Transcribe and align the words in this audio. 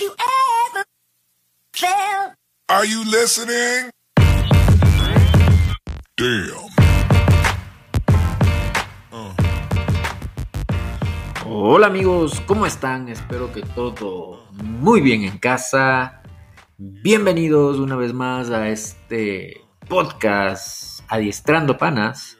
you 0.00 0.14
ever 0.16 0.84
felt. 1.74 2.32
Are 2.70 2.86
you 2.86 3.04
listening? 3.04 3.90
Damn. 6.16 6.70
Hola 11.44 11.88
amigos, 11.88 12.40
¿cómo 12.46 12.64
están? 12.64 13.08
Espero 13.08 13.52
que 13.52 13.62
todo 13.62 14.46
muy 14.62 15.00
bien 15.00 15.24
en 15.24 15.36
casa. 15.38 16.22
Bienvenidos 16.78 17.78
una 17.78 17.96
vez 17.96 18.14
más 18.14 18.50
a 18.50 18.68
este 18.68 19.60
podcast 19.88 21.00
Adiestrando 21.08 21.76
Panas. 21.76 22.38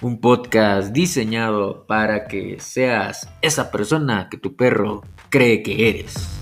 Un 0.00 0.20
podcast 0.20 0.92
diseñado 0.92 1.84
para 1.86 2.28
que 2.28 2.60
seas 2.60 3.28
esa 3.42 3.70
persona 3.70 4.28
que 4.30 4.38
tu 4.38 4.56
perro 4.56 5.02
cree 5.28 5.62
que 5.62 5.88
eres. 5.88 6.37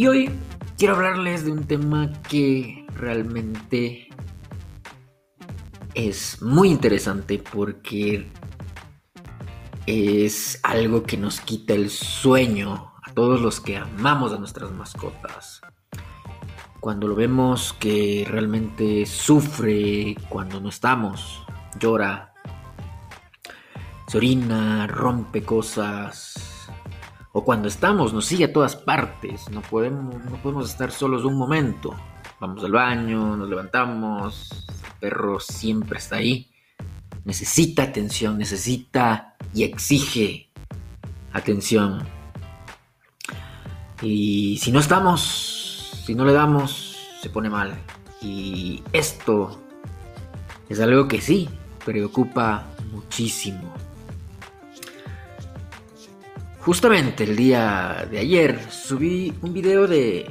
Y 0.00 0.06
hoy 0.06 0.30
quiero 0.78 0.94
hablarles 0.94 1.44
de 1.44 1.52
un 1.52 1.64
tema 1.64 2.10
que 2.26 2.86
realmente 2.94 4.08
es 5.92 6.40
muy 6.40 6.70
interesante 6.70 7.36
porque 7.38 8.26
es 9.84 10.58
algo 10.62 11.02
que 11.02 11.18
nos 11.18 11.42
quita 11.42 11.74
el 11.74 11.90
sueño 11.90 12.94
a 13.02 13.12
todos 13.12 13.42
los 13.42 13.60
que 13.60 13.76
amamos 13.76 14.32
a 14.32 14.38
nuestras 14.38 14.72
mascotas. 14.72 15.60
Cuando 16.80 17.06
lo 17.06 17.14
vemos 17.14 17.74
que 17.74 18.26
realmente 18.26 19.04
sufre 19.04 20.16
cuando 20.30 20.62
no 20.62 20.70
estamos, 20.70 21.44
llora, 21.78 22.32
se 24.06 24.16
orina, 24.16 24.86
rompe 24.86 25.42
cosas, 25.42 26.49
o 27.32 27.44
cuando 27.44 27.68
estamos 27.68 28.12
nos 28.12 28.26
sigue 28.26 28.46
a 28.46 28.52
todas 28.52 28.76
partes, 28.76 29.48
no 29.50 29.62
podemos, 29.62 30.24
no 30.24 30.36
podemos 30.42 30.70
estar 30.70 30.90
solos 30.90 31.24
un 31.24 31.36
momento. 31.36 31.94
Vamos 32.40 32.64
al 32.64 32.72
baño, 32.72 33.36
nos 33.36 33.48
levantamos, 33.48 34.66
el 34.68 34.92
perro 34.98 35.38
siempre 35.38 35.98
está 35.98 36.16
ahí. 36.16 36.50
Necesita 37.24 37.84
atención, 37.84 38.38
necesita 38.38 39.36
y 39.54 39.62
exige 39.62 40.50
atención. 41.32 42.02
Y 44.02 44.56
si 44.58 44.72
no 44.72 44.80
estamos, 44.80 46.02
si 46.04 46.14
no 46.14 46.24
le 46.24 46.32
damos, 46.32 46.96
se 47.20 47.30
pone 47.30 47.50
mal. 47.50 47.78
Y 48.22 48.82
esto 48.92 49.60
es 50.68 50.80
algo 50.80 51.06
que 51.06 51.20
sí 51.20 51.48
preocupa 51.84 52.66
muchísimo. 52.90 53.72
Justamente 56.70 57.24
el 57.24 57.34
día 57.34 58.06
de 58.08 58.20
ayer 58.20 58.70
subí 58.70 59.34
un 59.42 59.52
video 59.52 59.88
de 59.88 60.30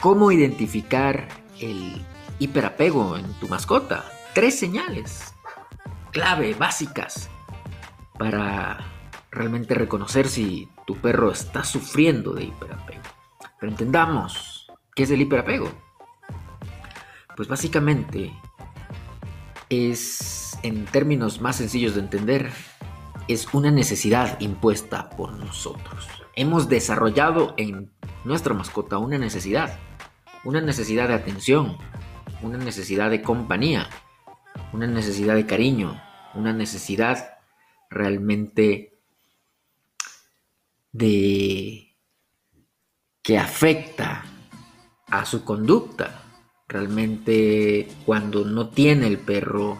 cómo 0.00 0.32
identificar 0.32 1.28
el 1.60 2.02
hiperapego 2.38 3.18
en 3.18 3.30
tu 3.34 3.46
mascota. 3.46 4.10
Tres 4.32 4.58
señales 4.58 5.34
clave, 6.12 6.54
básicas, 6.54 7.28
para 8.18 8.86
realmente 9.30 9.74
reconocer 9.74 10.28
si 10.28 10.66
tu 10.86 10.96
perro 10.96 11.30
está 11.30 11.62
sufriendo 11.62 12.32
de 12.32 12.44
hiperapego. 12.44 13.02
Pero 13.60 13.70
entendamos, 13.70 14.72
¿qué 14.94 15.02
es 15.02 15.10
el 15.10 15.20
hiperapego? 15.20 15.70
Pues 17.36 17.48
básicamente 17.48 18.32
es, 19.68 20.58
en 20.62 20.86
términos 20.86 21.42
más 21.42 21.56
sencillos 21.56 21.96
de 21.96 22.00
entender, 22.00 22.50
es 23.28 23.52
una 23.52 23.70
necesidad 23.70 24.40
impuesta 24.40 25.10
por 25.10 25.32
nosotros. 25.32 26.06
Hemos 26.34 26.68
desarrollado 26.68 27.54
en 27.56 27.90
nuestra 28.24 28.54
mascota 28.54 28.98
una 28.98 29.18
necesidad, 29.18 29.78
una 30.44 30.60
necesidad 30.60 31.08
de 31.08 31.14
atención, 31.14 31.76
una 32.42 32.58
necesidad 32.58 33.10
de 33.10 33.22
compañía, 33.22 33.88
una 34.72 34.86
necesidad 34.86 35.34
de 35.34 35.46
cariño, 35.46 36.00
una 36.34 36.52
necesidad 36.52 37.38
realmente 37.90 38.98
de 40.92 41.96
que 43.22 43.38
afecta 43.38 44.24
a 45.08 45.24
su 45.24 45.44
conducta. 45.44 46.22
Realmente 46.68 47.88
cuando 48.04 48.44
no 48.44 48.70
tiene 48.70 49.06
el 49.06 49.18
perro 49.18 49.78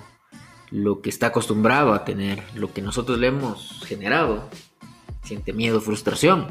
lo 0.71 1.00
que 1.00 1.10
está 1.10 1.28
acostumbrado 1.28 1.93
a 1.93 2.04
tener, 2.04 2.43
lo 2.54 2.72
que 2.72 2.82
nosotros 2.82 3.19
le 3.19 3.28
hemos 3.28 3.82
generado, 3.87 4.49
siente 5.22 5.53
miedo, 5.53 5.81
frustración, 5.81 6.49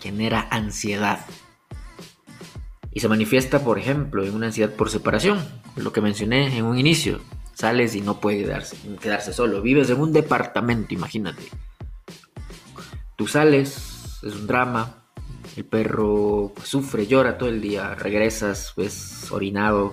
genera 0.00 0.48
ansiedad. 0.50 1.24
Y 2.92 3.00
se 3.00 3.08
manifiesta, 3.08 3.64
por 3.64 3.78
ejemplo, 3.78 4.24
en 4.24 4.34
una 4.34 4.46
ansiedad 4.46 4.74
por 4.74 4.90
separación, 4.90 5.44
lo 5.76 5.92
que 5.92 6.00
mencioné 6.00 6.56
en 6.56 6.64
un 6.64 6.78
inicio. 6.78 7.20
Sales 7.54 7.94
y 7.94 8.00
no 8.00 8.20
puede 8.20 8.44
quedarse, 8.44 8.76
quedarse 9.00 9.32
solo. 9.32 9.62
Vives 9.62 9.90
en 9.90 10.00
un 10.00 10.12
departamento, 10.12 10.94
imagínate. 10.94 11.42
Tú 13.16 13.26
sales, 13.28 14.20
es 14.22 14.34
un 14.34 14.46
drama. 14.46 15.04
El 15.56 15.64
perro 15.64 16.52
pues, 16.54 16.68
sufre, 16.68 17.06
llora 17.06 17.38
todo 17.38 17.48
el 17.48 17.60
día. 17.60 17.94
Regresas, 17.94 18.74
ves 18.76 19.30
orinado. 19.30 19.92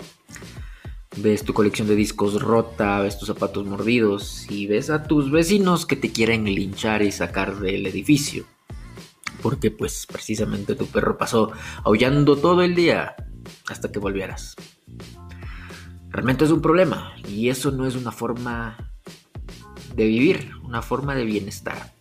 Ves 1.17 1.44
tu 1.44 1.53
colección 1.53 1.89
de 1.89 1.95
discos 1.95 2.41
rota, 2.41 3.01
ves 3.01 3.19
tus 3.19 3.27
zapatos 3.27 3.66
mordidos 3.66 4.49
y 4.49 4.67
ves 4.67 4.89
a 4.89 5.03
tus 5.03 5.29
vecinos 5.29 5.85
que 5.85 5.97
te 5.97 6.13
quieren 6.13 6.45
linchar 6.45 7.01
y 7.01 7.11
sacar 7.11 7.59
del 7.59 7.85
edificio. 7.85 8.45
Porque 9.41 9.71
pues 9.71 10.07
precisamente 10.07 10.73
tu 10.73 10.85
perro 10.88 11.17
pasó 11.17 11.51
aullando 11.83 12.38
todo 12.38 12.61
el 12.61 12.75
día 12.75 13.16
hasta 13.67 13.91
que 13.91 14.00
volvieras. 14.00 14.55
Realmente 16.11 16.45
es 16.45 16.51
un 16.51 16.61
problema 16.61 17.13
y 17.27 17.50
eso 17.50 17.71
no 17.71 17.85
es 17.85 17.95
una 17.95 18.13
forma 18.13 18.77
de 19.94 20.05
vivir, 20.05 20.51
una 20.63 20.81
forma 20.81 21.13
de 21.13 21.25
bienestar. 21.25 21.94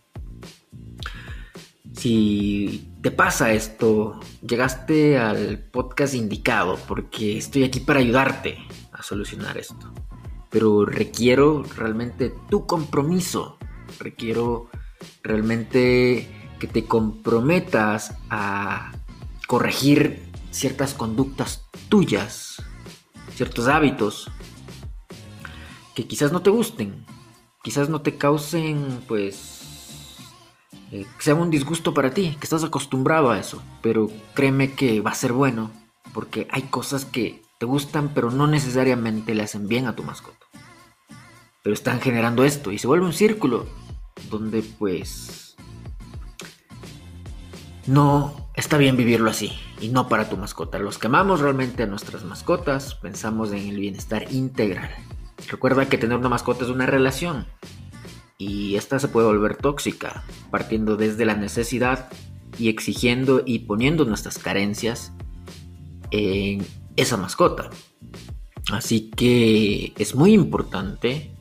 Si 1.93 2.93
te 3.01 3.11
pasa 3.11 3.51
esto, 3.51 4.21
llegaste 4.41 5.17
al 5.17 5.59
podcast 5.59 6.13
indicado 6.13 6.79
porque 6.87 7.37
estoy 7.37 7.65
aquí 7.65 7.81
para 7.81 7.99
ayudarte 7.99 8.57
solucionar 9.03 9.57
esto. 9.57 9.93
Pero 10.49 10.85
requiero 10.85 11.63
realmente 11.63 12.33
tu 12.49 12.65
compromiso, 12.65 13.57
requiero 13.99 14.69
realmente 15.23 16.29
que 16.59 16.67
te 16.67 16.85
comprometas 16.85 18.15
a 18.29 18.91
corregir 19.47 20.21
ciertas 20.51 20.93
conductas 20.93 21.65
tuyas, 21.89 22.61
ciertos 23.35 23.67
hábitos 23.67 24.29
que 25.95 26.07
quizás 26.07 26.31
no 26.31 26.41
te 26.41 26.49
gusten, 26.49 27.05
quizás 27.63 27.89
no 27.89 28.01
te 28.01 28.17
causen, 28.17 29.03
pues, 29.07 29.61
eh, 30.91 31.05
que 31.17 31.23
sean 31.23 31.39
un 31.39 31.49
disgusto 31.49 31.93
para 31.93 32.13
ti, 32.13 32.35
que 32.39 32.45
estás 32.45 32.63
acostumbrado 32.63 33.31
a 33.31 33.39
eso, 33.39 33.61
pero 33.81 34.09
créeme 34.33 34.73
que 34.73 35.01
va 35.01 35.11
a 35.11 35.15
ser 35.15 35.33
bueno, 35.33 35.71
porque 36.13 36.47
hay 36.51 36.63
cosas 36.63 37.05
que 37.05 37.41
te 37.61 37.67
gustan, 37.67 38.09
pero 38.15 38.31
no 38.31 38.47
necesariamente 38.47 39.35
le 39.35 39.43
hacen 39.43 39.67
bien 39.67 39.85
a 39.85 39.95
tu 39.95 40.01
mascota. 40.01 40.47
Pero 41.61 41.75
están 41.75 42.01
generando 42.01 42.43
esto 42.43 42.71
y 42.71 42.79
se 42.79 42.87
vuelve 42.87 43.05
un 43.05 43.13
círculo 43.13 43.67
donde, 44.31 44.63
pues, 44.63 45.55
no 47.85 48.49
está 48.55 48.77
bien 48.77 48.97
vivirlo 48.97 49.29
así 49.29 49.51
y 49.79 49.89
no 49.89 50.09
para 50.09 50.27
tu 50.27 50.37
mascota. 50.37 50.79
Los 50.79 50.97
que 50.97 51.07
realmente 51.07 51.83
a 51.83 51.85
nuestras 51.85 52.23
mascotas 52.23 52.95
pensamos 52.95 53.51
en 53.51 53.67
el 53.69 53.79
bienestar 53.79 54.25
integral. 54.31 54.89
Recuerda 55.47 55.87
que 55.87 55.99
tener 55.99 56.17
una 56.17 56.29
mascota 56.29 56.63
es 56.63 56.71
una 56.71 56.87
relación 56.87 57.45
y 58.39 58.75
esta 58.75 58.97
se 58.97 59.07
puede 59.07 59.27
volver 59.27 59.55
tóxica, 59.55 60.23
partiendo 60.49 60.97
desde 60.97 61.25
la 61.25 61.35
necesidad 61.35 62.09
y 62.57 62.69
exigiendo 62.69 63.43
y 63.45 63.59
poniendo 63.59 64.03
nuestras 64.05 64.39
carencias 64.39 65.13
en 66.09 66.65
esa 66.95 67.17
mascota. 67.17 67.69
Así 68.71 69.09
que 69.11 69.93
es 69.97 70.15
muy 70.15 70.33
importante 70.33 71.35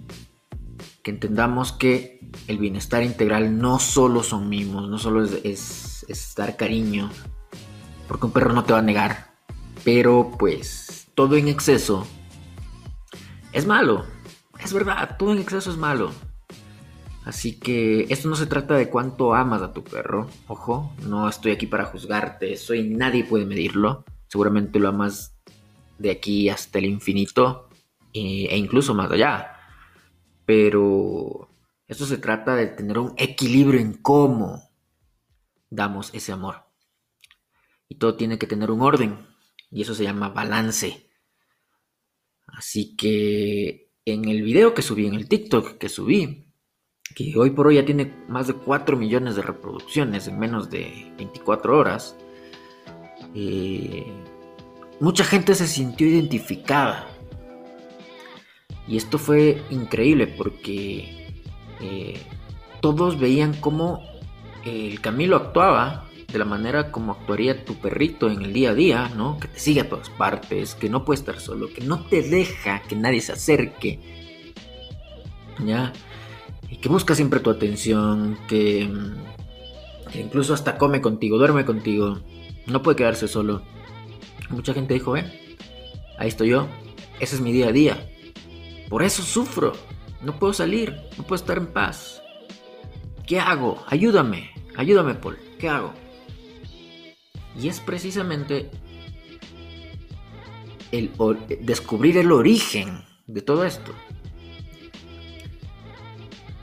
que 1.03 1.11
entendamos 1.11 1.73
que 1.73 2.21
el 2.47 2.59
bienestar 2.59 3.03
integral 3.03 3.59
no 3.59 3.79
solo 3.79 4.23
son 4.23 4.49
mimos, 4.49 4.89
no 4.89 4.99
solo 4.99 5.25
es, 5.25 5.39
es, 5.45 6.07
es 6.09 6.35
dar 6.35 6.57
cariño, 6.57 7.11
porque 8.09 8.27
un 8.27 8.33
perro 8.33 8.53
no 8.53 8.65
te 8.65 8.73
va 8.73 8.81
a 8.81 8.83
negar, 8.83 9.35
pero 9.85 10.33
pues 10.39 11.09
todo 11.15 11.37
en 11.37 11.49
exceso 11.49 12.07
es 13.53 13.67
malo. 13.67 14.05
Es 14.63 14.73
verdad, 14.73 15.17
todo 15.19 15.33
en 15.33 15.39
exceso 15.39 15.71
es 15.71 15.77
malo. 15.77 16.11
Así 17.25 17.59
que 17.59 18.07
esto 18.09 18.29
no 18.29 18.37
se 18.37 18.47
trata 18.47 18.75
de 18.75 18.89
cuánto 18.89 19.35
amas 19.35 19.63
a 19.63 19.73
tu 19.73 19.85
perro. 19.85 20.29
Ojo, 20.49 20.95
no 21.07 21.29
estoy 21.29 21.53
aquí 21.53 21.67
para 21.67 21.85
juzgarte, 21.85 22.53
eso 22.53 22.75
y 22.75 22.89
nadie 22.89 23.25
puede 23.25 23.47
medirlo. 23.47 24.05
Seguramente 24.29 24.79
lo 24.79 24.89
amas 24.89 25.37
de 26.01 26.11
aquí 26.11 26.49
hasta 26.49 26.79
el 26.79 26.87
infinito 26.87 27.69
e 28.13 28.57
incluso 28.57 28.95
más 28.95 29.11
allá. 29.11 29.57
Pero 30.45 31.49
Esto 31.87 32.07
se 32.07 32.19
trata 32.19 32.55
de 32.55 32.69
tener 32.69 32.99
un 32.99 33.15
equilibrio 33.17 33.81
en 33.81 33.95
cómo 33.95 34.63
damos 35.71 36.15
ese 36.15 36.31
amor. 36.31 36.65
Y 37.89 37.97
todo 37.97 38.15
tiene 38.15 38.39
que 38.39 38.47
tener 38.47 38.71
un 38.71 38.81
orden. 38.81 39.27
Y 39.73 39.83
eso 39.83 39.95
se 39.95 40.05
llama 40.05 40.29
balance. 40.29 41.11
Así 42.47 42.97
que 42.97 43.91
en 44.05 44.25
el 44.27 44.43
video 44.43 44.73
que 44.73 44.83
subí, 44.83 45.07
en 45.07 45.15
el 45.15 45.29
TikTok 45.29 45.79
que 45.79 45.89
subí, 45.89 46.47
que 47.17 47.37
hoy 47.37 47.51
por 47.51 47.67
hoy 47.67 47.75
ya 47.77 47.85
tiene 47.85 48.25
más 48.29 48.47
de 48.47 48.55
4 48.55 48.97
millones 48.97 49.35
de 49.35 49.43
reproducciones 49.43 50.29
en 50.29 50.39
menos 50.39 50.71
de 50.71 51.13
24 51.17 51.77
horas, 51.77 52.17
eh, 53.35 54.07
mucha 55.01 55.25
gente 55.25 55.55
se 55.55 55.67
sintió 55.67 56.07
identificada. 56.07 57.09
Y 58.87 58.97
esto 58.97 59.19
fue 59.19 59.63
increíble 59.71 60.27
porque 60.27 61.33
eh, 61.81 62.21
todos 62.81 63.19
veían 63.19 63.55
cómo 63.55 64.03
el 64.65 65.01
Camilo 65.01 65.37
actuaba 65.37 66.07
de 66.31 66.39
la 66.39 66.45
manera 66.45 66.93
como 66.93 67.13
actuaría 67.13 67.65
tu 67.65 67.75
perrito 67.75 68.31
en 68.31 68.43
el 68.43 68.53
día 68.53 68.71
a 68.71 68.75
día, 68.75 69.11
¿no? 69.17 69.39
Que 69.41 69.49
te 69.49 69.59
sigue 69.59 69.81
a 69.81 69.89
todas 69.89 70.11
partes, 70.11 70.75
que 70.75 70.89
no 70.89 71.05
puede 71.05 71.19
estar 71.21 71.41
solo, 71.41 71.73
que 71.73 71.83
no 71.83 72.05
te 72.05 72.23
deja 72.23 72.83
que 72.83 72.95
nadie 72.95 73.21
se 73.21 73.33
acerque, 73.33 73.99
¿ya? 75.65 75.93
Y 76.69 76.77
que 76.77 76.89
busca 76.89 77.15
siempre 77.15 77.41
tu 77.41 77.51
atención, 77.51 78.39
que, 78.49 78.89
que 80.13 80.21
incluso 80.21 80.55
hasta 80.55 80.79
come 80.79 81.01
contigo, 81.01 81.39
duerme 81.39 81.65
contigo, 81.65 82.21
no 82.67 82.83
puede 82.83 82.97
quedarse 82.97 83.27
solo. 83.27 83.63
Mucha 84.51 84.75
gente 84.75 84.95
dijo, 84.95 85.17
eh, 85.17 85.57
ahí 86.19 86.29
estoy 86.29 86.51
yo, 86.51 86.69
ese 87.21 87.37
es 87.37 87.41
mi 87.41 87.53
día 87.53 87.69
a 87.69 87.73
día, 87.73 88.11
por 88.89 89.05
eso 89.05 89.23
sufro, 89.23 89.73
no 90.23 90.39
puedo 90.39 90.53
salir, 90.53 90.97
no 91.17 91.25
puedo 91.25 91.37
estar 91.37 91.57
en 91.57 91.69
paz. 91.69 92.21
¿Qué 93.27 93.39
hago? 93.39 93.83
Ayúdame, 93.87 94.51
ayúdame, 94.77 95.15
Paul, 95.15 95.39
¿qué 95.59 95.69
hago? 95.69 95.93
Y 97.57 97.69
es 97.69 97.79
precisamente 97.79 98.71
el, 100.91 101.11
descubrir 101.61 102.19
el 102.19 102.33
origen 102.33 103.05
de 103.29 103.43
todo 103.43 103.65
esto. 103.65 103.93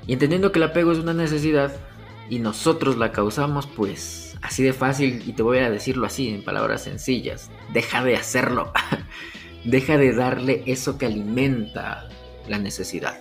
Y 0.06 0.14
entendiendo 0.14 0.52
que 0.52 0.60
el 0.60 0.64
apego 0.64 0.92
es 0.92 1.00
una 1.00 1.14
necesidad 1.14 1.74
y 2.30 2.40
nosotros 2.40 2.98
la 2.98 3.14
causamos, 3.14 3.68
pues 3.68 4.27
así 4.42 4.64
de 4.64 4.74
fácil, 4.74 5.24
y 5.26 5.34
te 5.34 5.44
voy 5.44 5.60
a 5.60 5.70
decirlo 5.70 6.06
así 6.06 6.30
en 6.30 6.44
palabras 6.44 6.84
sencillas, 6.84 7.52
deja 7.74 8.04
de 8.04 8.16
hacerlo. 8.16 8.72
deja 9.64 9.98
de 9.98 10.14
darle 10.14 10.64
eso 10.66 10.98
que 10.98 11.06
alimenta 11.06 12.08
la 12.48 12.58
necesidad. 12.58 13.20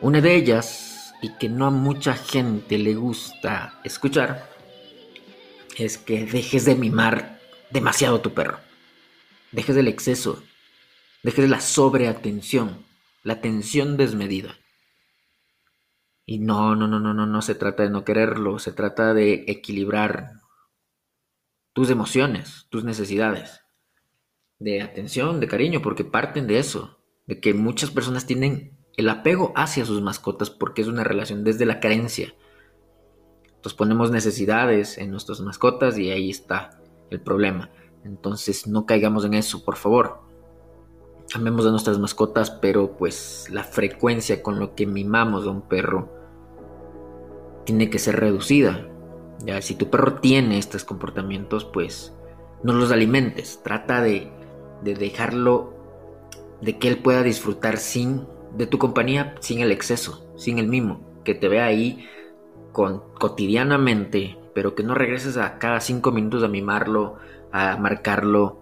Una 0.00 0.20
de 0.20 0.34
ellas, 0.34 1.14
y 1.22 1.30
que 1.38 1.48
no 1.48 1.66
a 1.66 1.70
mucha 1.70 2.14
gente 2.14 2.76
le 2.76 2.94
gusta 2.94 3.80
escuchar, 3.84 4.50
es 5.78 5.98
que 5.98 6.26
dejes 6.26 6.64
de 6.64 6.74
mimar 6.74 7.40
demasiado 7.70 8.16
a 8.16 8.22
tu 8.22 8.34
perro. 8.34 8.58
Dejes 9.52 9.76
del 9.76 9.88
exceso. 9.88 10.42
Dejes 11.22 11.44
de 11.44 11.48
la 11.48 11.60
sobreatención. 11.60 12.84
La 13.22 13.34
atención 13.34 13.96
desmedida. 13.96 14.58
Y 16.26 16.38
no, 16.38 16.74
no, 16.74 16.88
no, 16.88 17.00
no, 17.00 17.12
no, 17.12 17.26
no 17.26 17.42
se 17.42 17.54
trata 17.54 17.82
de 17.82 17.90
no 17.90 18.04
quererlo, 18.04 18.58
se 18.58 18.72
trata 18.72 19.12
de 19.12 19.44
equilibrar 19.46 20.40
tus 21.72 21.90
emociones, 21.90 22.66
tus 22.70 22.84
necesidades 22.84 23.62
de 24.58 24.80
atención, 24.80 25.40
de 25.40 25.48
cariño, 25.48 25.82
porque 25.82 26.04
parten 26.04 26.46
de 26.46 26.58
eso, 26.58 26.98
de 27.26 27.40
que 27.40 27.52
muchas 27.52 27.90
personas 27.90 28.26
tienen 28.26 28.78
el 28.96 29.08
apego 29.08 29.52
hacia 29.56 29.84
sus 29.84 30.00
mascotas 30.00 30.50
porque 30.50 30.82
es 30.82 30.88
una 30.88 31.04
relación 31.04 31.44
desde 31.44 31.66
la 31.66 31.80
carencia 31.80 32.34
ponemos 33.72 34.10
necesidades 34.10 34.98
en 34.98 35.10
nuestras 35.10 35.40
mascotas 35.40 35.96
y 35.96 36.10
ahí 36.10 36.28
está 36.28 36.78
el 37.10 37.22
problema. 37.22 37.70
Entonces 38.04 38.66
no 38.66 38.84
caigamos 38.84 39.24
en 39.24 39.32
eso, 39.32 39.64
por 39.64 39.76
favor. 39.76 40.23
Amemos 41.32 41.66
a 41.66 41.70
nuestras 41.70 41.98
mascotas, 41.98 42.50
pero 42.50 42.96
pues 42.96 43.46
la 43.50 43.64
frecuencia 43.64 44.42
con 44.42 44.58
lo 44.58 44.74
que 44.74 44.86
mimamos 44.86 45.46
a 45.46 45.50
un 45.50 45.62
perro 45.62 46.08
tiene 47.64 47.90
que 47.90 47.98
ser 47.98 48.20
reducida. 48.20 48.86
Ya, 49.44 49.60
si 49.62 49.74
tu 49.74 49.90
perro 49.90 50.14
tiene 50.20 50.58
estos 50.58 50.84
comportamientos, 50.84 51.64
pues 51.64 52.14
no 52.62 52.72
los 52.72 52.92
alimentes. 52.92 53.60
Trata 53.62 54.00
de, 54.00 54.30
de 54.82 54.94
dejarlo, 54.94 55.74
de 56.60 56.78
que 56.78 56.88
él 56.88 56.98
pueda 56.98 57.22
disfrutar 57.22 57.78
sin 57.78 58.26
de 58.56 58.66
tu 58.66 58.78
compañía, 58.78 59.34
sin 59.40 59.60
el 59.60 59.72
exceso, 59.72 60.26
sin 60.36 60.58
el 60.58 60.68
mimo. 60.68 61.00
Que 61.24 61.34
te 61.34 61.48
vea 61.48 61.64
ahí 61.64 62.06
cotidianamente, 62.72 64.38
pero 64.54 64.74
que 64.74 64.82
no 64.82 64.94
regreses 64.94 65.36
a 65.36 65.58
cada 65.58 65.80
cinco 65.80 66.10
minutos 66.12 66.42
a 66.42 66.48
mimarlo, 66.48 67.16
a 67.52 67.76
marcarlo. 67.76 68.60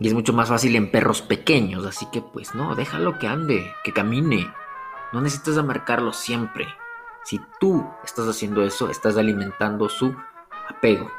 Y 0.00 0.08
es 0.08 0.14
mucho 0.14 0.32
más 0.32 0.48
fácil 0.48 0.74
en 0.74 0.90
perros 0.90 1.22
pequeños, 1.22 1.86
así 1.86 2.06
que 2.10 2.22
pues 2.22 2.54
no, 2.54 2.74
déjalo 2.74 3.18
que 3.18 3.28
ande, 3.28 3.72
que 3.84 3.92
camine. 3.92 4.52
No 5.12 5.20
necesitas 5.20 5.58
a 5.58 5.62
marcarlo 5.62 6.12
siempre. 6.12 6.66
Si 7.24 7.40
tú 7.60 7.86
estás 8.02 8.26
haciendo 8.26 8.64
eso, 8.64 8.88
estás 8.88 9.16
alimentando 9.16 9.88
su 9.88 10.14
apego. 10.68 11.10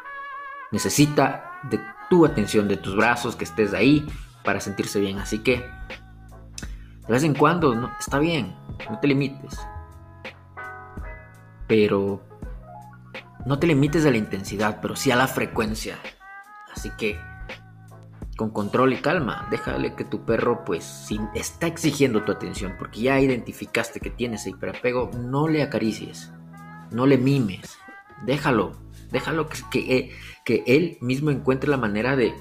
Necesita 0.71 1.59
de 1.69 1.79
tu 2.09 2.25
atención, 2.25 2.67
de 2.67 2.77
tus 2.77 2.95
brazos, 2.95 3.35
que 3.35 3.43
estés 3.43 3.73
ahí 3.73 4.05
para 4.43 4.59
sentirse 4.59 4.99
bien. 4.99 5.19
Así 5.19 5.39
que 5.39 5.57
de 5.57 7.13
vez 7.13 7.23
en 7.23 7.35
cuando 7.35 7.91
está 7.99 8.17
bien, 8.17 8.55
no 8.89 8.99
te 8.99 9.07
limites 9.07 9.59
pero 11.71 12.21
no 13.45 13.57
te 13.57 13.65
limites 13.65 14.05
a 14.05 14.11
la 14.11 14.17
intensidad, 14.17 14.79
pero 14.81 14.97
sí 14.97 15.09
a 15.09 15.15
la 15.15 15.25
frecuencia. 15.25 15.97
Así 16.75 16.89
que 16.97 17.17
con 18.41 18.49
control 18.49 18.93
y 18.93 18.97
calma, 18.97 19.47
déjale 19.51 19.93
que 19.93 20.03
tu 20.03 20.25
perro 20.25 20.65
pues 20.65 20.83
si 20.83 21.19
está 21.35 21.67
exigiendo 21.67 22.23
tu 22.23 22.31
atención 22.31 22.73
porque 22.79 23.01
ya 23.01 23.19
identificaste 23.19 23.99
que 23.99 24.09
tienes 24.09 24.47
hiperapego, 24.47 25.11
no 25.15 25.47
le 25.47 25.61
acaricies, 25.61 26.33
no 26.89 27.05
le 27.05 27.19
mimes, 27.19 27.77
déjalo, 28.25 28.71
déjalo 29.11 29.47
que, 29.47 29.79
eh, 29.79 30.11
que, 30.43 30.63
él 30.65 30.97
mismo 31.01 31.29
encuentre 31.29 31.69
la 31.69 31.77
manera 31.77 32.15
de, 32.15 32.33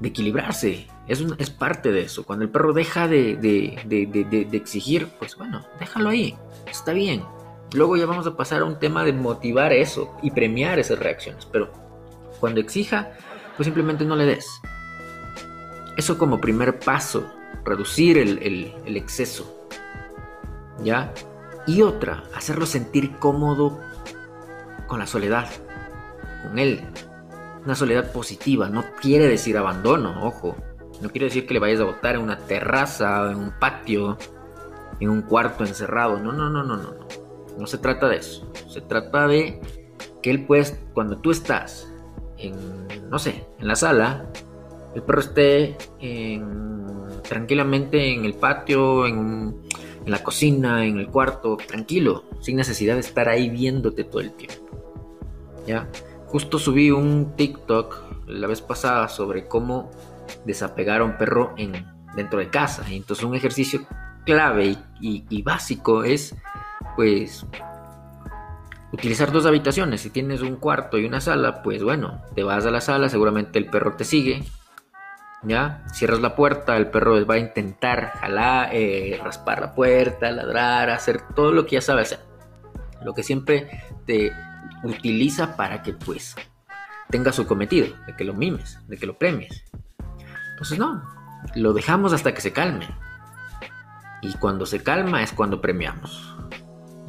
de 0.00 0.08
equilibrarse. 0.08 0.88
Es, 1.06 1.22
es 1.38 1.50
parte 1.50 1.92
de 1.92 2.02
eso. 2.02 2.24
Cuando 2.24 2.44
el 2.44 2.50
perro 2.50 2.72
deja 2.72 3.08
de, 3.08 3.36
de 3.36 4.56
exigir, 4.56 5.08
pues 5.18 5.36
bueno, 5.36 5.66
déjalo 5.78 6.08
ahí, 6.08 6.34
está 6.66 6.92
bien, 6.92 7.24
Luego 7.72 7.96
ya 7.96 8.06
vamos 8.06 8.26
a 8.26 8.36
pasar 8.36 8.62
a 8.62 8.64
un 8.64 8.78
tema 8.78 9.04
de 9.04 9.12
motivar 9.12 9.72
eso 9.72 10.16
y 10.22 10.30
premiar 10.32 10.78
esas 10.78 10.98
reacciones. 10.98 11.46
Pero 11.46 11.70
cuando 12.40 12.60
exija, 12.60 13.12
pues 13.56 13.66
simplemente 13.66 14.04
no 14.04 14.16
le 14.16 14.26
des. 14.26 14.60
Eso 15.96 16.18
como 16.18 16.40
primer 16.40 16.78
paso, 16.78 17.30
reducir 17.64 18.18
el, 18.18 18.96
exceso. 18.96 19.66
¿Ya? 20.82 21.12
Y 21.66 21.82
otra, 21.82 22.24
hacerlo 22.34 22.66
sentir 22.66 23.18
cómodo 23.18 23.78
con 24.86 24.98
la 24.98 25.06
soledad, 25.06 25.48
con 26.42 26.58
él. 26.58 26.80
Una 27.64 27.74
soledad 27.74 28.12
positiva, 28.12 28.70
no 28.70 28.84
quiere 29.00 29.28
decir 29.28 29.58
abandono, 29.58 30.24
ojo. 30.26 30.56
No 31.02 31.10
quiere 31.10 31.26
decir 31.26 31.46
que 31.46 31.54
le 31.54 31.60
vayas 31.60 31.80
a 31.80 31.84
botar 31.84 32.14
en 32.14 32.22
una 32.22 32.38
terraza, 32.38 33.30
en 33.30 33.38
un 33.38 33.52
patio, 33.58 34.18
en 35.00 35.10
un 35.10 35.22
cuarto 35.22 35.64
encerrado. 35.64 36.18
No, 36.18 36.32
no, 36.32 36.48
no, 36.48 36.62
no, 36.62 36.76
no. 36.76 36.94
No 37.58 37.66
se 37.66 37.78
trata 37.78 38.08
de 38.08 38.16
eso. 38.16 38.50
Se 38.68 38.80
trata 38.80 39.26
de 39.26 39.60
que 40.22 40.30
él 40.30 40.46
puede, 40.46 40.78
cuando 40.94 41.18
tú 41.18 41.30
estás 41.30 41.89
en, 42.40 43.10
no 43.10 43.18
sé, 43.18 43.46
en 43.58 43.68
la 43.68 43.76
sala, 43.76 44.26
el 44.94 45.02
perro 45.02 45.20
esté 45.20 45.76
tranquilamente 47.28 48.12
en 48.12 48.24
el 48.24 48.34
patio, 48.34 49.06
en, 49.06 49.56
en 50.04 50.10
la 50.10 50.22
cocina, 50.22 50.84
en 50.84 50.98
el 50.98 51.08
cuarto, 51.08 51.56
tranquilo, 51.56 52.24
sin 52.40 52.56
necesidad 52.56 52.94
de 52.94 53.00
estar 53.00 53.28
ahí 53.28 53.48
viéndote 53.48 54.04
todo 54.04 54.20
el 54.20 54.32
tiempo. 54.32 54.66
¿Ya? 55.66 55.88
Justo 56.26 56.58
subí 56.58 56.90
un 56.90 57.36
TikTok 57.36 58.26
la 58.26 58.46
vez 58.46 58.60
pasada 58.60 59.08
sobre 59.08 59.46
cómo 59.46 59.90
desapegar 60.44 61.00
a 61.00 61.04
un 61.04 61.18
perro 61.18 61.54
en, 61.56 61.86
dentro 62.16 62.38
de 62.38 62.48
casa. 62.48 62.84
Y 62.90 62.96
entonces 62.96 63.24
un 63.24 63.34
ejercicio 63.34 63.86
clave 64.24 64.76
y 65.00 65.42
básico 65.42 66.04
es 66.04 66.34
pues 66.96 67.46
utilizar 68.92 69.32
dos 69.32 69.46
habitaciones. 69.46 70.00
Si 70.00 70.10
tienes 70.10 70.42
un 70.42 70.56
cuarto 70.56 70.98
y 70.98 71.04
una 71.04 71.20
sala, 71.20 71.62
pues 71.62 71.82
bueno, 71.82 72.22
te 72.34 72.42
vas 72.42 72.66
a 72.66 72.70
la 72.70 72.80
sala, 72.80 73.08
seguramente 73.08 73.58
el 73.58 73.66
perro 73.66 73.94
te 73.96 74.04
sigue. 74.04 74.44
¿Ya? 75.42 75.84
Cierras 75.94 76.20
la 76.20 76.36
puerta, 76.36 76.76
el 76.76 76.90
perro 76.90 77.24
va 77.24 77.34
a 77.34 77.38
intentar 77.38 78.12
jalar, 78.20 78.70
eh, 78.72 79.18
raspar 79.24 79.60
la 79.60 79.74
puerta, 79.74 80.30
ladrar, 80.30 80.90
hacer 80.90 81.22
todo 81.34 81.50
lo 81.52 81.64
que 81.64 81.76
ya 81.76 81.80
sabe 81.80 82.02
hacer. 82.02 82.20
Lo 83.02 83.14
que 83.14 83.22
siempre 83.22 83.84
te 84.04 84.32
utiliza 84.82 85.56
para 85.56 85.82
que 85.82 85.94
pues 85.94 86.36
tenga 87.08 87.32
su 87.32 87.46
cometido, 87.46 87.88
de 88.06 88.14
que 88.16 88.24
lo 88.24 88.34
mimes, 88.34 88.78
de 88.86 88.98
que 88.98 89.06
lo 89.06 89.16
premies. 89.16 89.64
Entonces 90.50 90.78
no, 90.78 91.02
lo 91.54 91.72
dejamos 91.72 92.12
hasta 92.12 92.34
que 92.34 92.42
se 92.42 92.52
calme. 92.52 92.86
Y 94.22 94.34
cuando 94.34 94.66
se 94.66 94.82
calma 94.82 95.22
es 95.22 95.32
cuando 95.32 95.60
premiamos. 95.62 96.29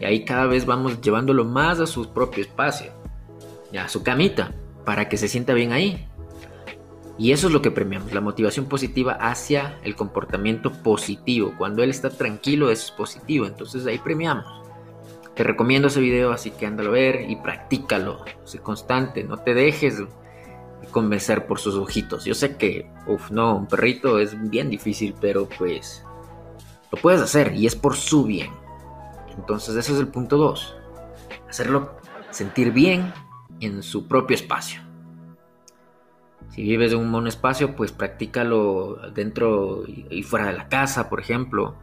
Y 0.02 0.06
ahí 0.06 0.26
cada 0.26 0.48
vez 0.48 0.66
vamos 0.66 1.00
llevándolo 1.00 1.46
más 1.46 1.80
a 1.80 1.86
su 1.86 2.12
propio 2.12 2.44
espacio, 2.44 2.92
a 3.80 3.88
su 3.88 4.02
camita, 4.02 4.52
para 4.84 5.08
que 5.08 5.16
se 5.16 5.28
sienta 5.28 5.54
bien 5.54 5.72
ahí. 5.72 6.08
Y 7.20 7.34
eso 7.34 7.48
es 7.48 7.54
lo 7.54 7.62
que 7.62 7.70
premiamos, 7.70 8.12
la 8.12 8.20
motivación 8.20 8.66
positiva 8.66 9.14
hacia 9.14 9.78
el 9.84 9.96
comportamiento 9.96 10.72
positivo. 10.72 11.54
Cuando 11.56 11.84
él 11.84 11.92
está 11.92 12.10
tranquilo 12.10 12.72
es 12.72 12.90
positivo, 12.90 13.46
entonces 13.46 13.86
ahí 13.86 14.00
premiamos. 14.00 14.46
Te 15.36 15.44
recomiendo 15.44 15.88
ese 15.88 16.02
video, 16.02 16.32
así 16.32 16.50
que 16.50 16.66
ándalo 16.66 16.90
a 16.90 16.94
ver 16.94 17.30
y 17.30 17.36
practícalo. 17.36 18.26
Sé 18.44 18.58
constante, 18.58 19.24
no 19.24 19.38
te 19.38 19.54
dejes 19.54 20.02
convencer 20.90 21.46
por 21.46 21.60
sus 21.60 21.76
ojitos. 21.76 22.26
Yo 22.26 22.34
sé 22.34 22.58
que, 22.58 22.90
uff, 23.06 23.30
no, 23.30 23.56
un 23.56 23.68
perrito 23.68 24.18
es 24.18 24.36
bien 24.50 24.72
difícil, 24.72 25.14
pero 25.22 25.48
pues 25.60 26.04
lo 26.92 27.00
puedes 27.00 27.22
hacer 27.22 27.54
y 27.56 27.68
es 27.68 27.76
por 27.76 27.96
su 27.96 28.24
bien. 28.24 28.61
Entonces 29.38 29.76
ese 29.76 29.94
es 29.94 30.00
el 30.00 30.08
punto 30.08 30.38
2. 30.38 30.76
Hacerlo 31.50 31.96
sentir 32.30 32.72
bien 32.72 33.14
en 33.60 33.84
su 33.84 34.08
propio 34.08 34.36
espacio. 34.36 34.82
Si 36.50 36.64
vives 36.64 36.92
en 36.92 37.00
un 37.00 37.10
monoespacio, 37.10 37.76
pues 37.76 37.92
practícalo 37.92 38.98
dentro 39.14 39.84
y 39.88 40.24
fuera 40.24 40.48
de 40.48 40.54
la 40.54 40.68
casa, 40.68 41.10
por 41.10 41.22
ejemplo. 41.22 41.76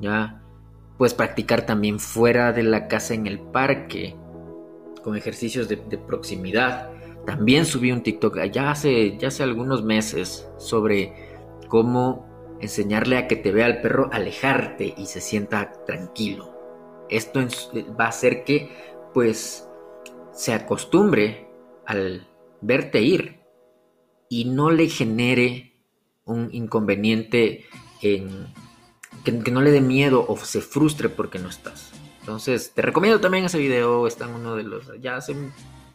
Ya 0.00 0.42
puedes 0.98 1.14
practicar 1.14 1.64
también 1.64 2.00
fuera 2.00 2.52
de 2.52 2.64
la 2.64 2.88
casa 2.88 3.14
en 3.14 3.26
el 3.26 3.38
parque, 3.38 4.16
con 5.04 5.16
ejercicios 5.16 5.68
de, 5.68 5.76
de 5.76 5.98
proximidad. 5.98 6.90
También 7.24 7.66
subí 7.66 7.92
un 7.92 8.02
TikTok 8.02 8.38
ya 8.50 8.70
hace, 8.70 9.16
ya 9.16 9.28
hace 9.28 9.42
algunos 9.42 9.84
meses 9.84 10.48
sobre 10.58 11.38
cómo 11.68 12.26
enseñarle 12.60 13.16
a 13.16 13.28
que 13.28 13.36
te 13.36 13.52
vea 13.52 13.66
al 13.66 13.80
perro 13.80 14.10
alejarte 14.12 14.92
y 14.96 15.06
se 15.06 15.20
sienta 15.20 15.72
tranquilo. 15.86 16.49
Esto 17.10 17.40
va 17.98 18.06
a 18.06 18.08
hacer 18.08 18.44
que 18.44 18.70
pues 19.12 19.68
se 20.32 20.54
acostumbre 20.54 21.48
al 21.86 22.26
verte 22.60 23.02
ir 23.02 23.40
y 24.28 24.44
no 24.44 24.70
le 24.70 24.88
genere 24.88 25.74
un 26.24 26.48
inconveniente 26.52 27.66
en 28.00 28.46
que, 29.24 29.32
no 29.32 29.60
le 29.60 29.70
dé 29.70 29.80
miedo 29.80 30.24
o 30.28 30.36
se 30.36 30.60
frustre 30.60 31.08
porque 31.08 31.38
no 31.38 31.48
estás. 31.48 31.90
Entonces, 32.20 32.72
te 32.72 32.82
recomiendo 32.82 33.20
también 33.20 33.44
ese 33.44 33.58
video, 33.58 34.06
está 34.06 34.26
en 34.26 34.34
uno 34.34 34.54
de 34.54 34.62
los, 34.62 34.90
ya 35.00 35.16
hace 35.16 35.34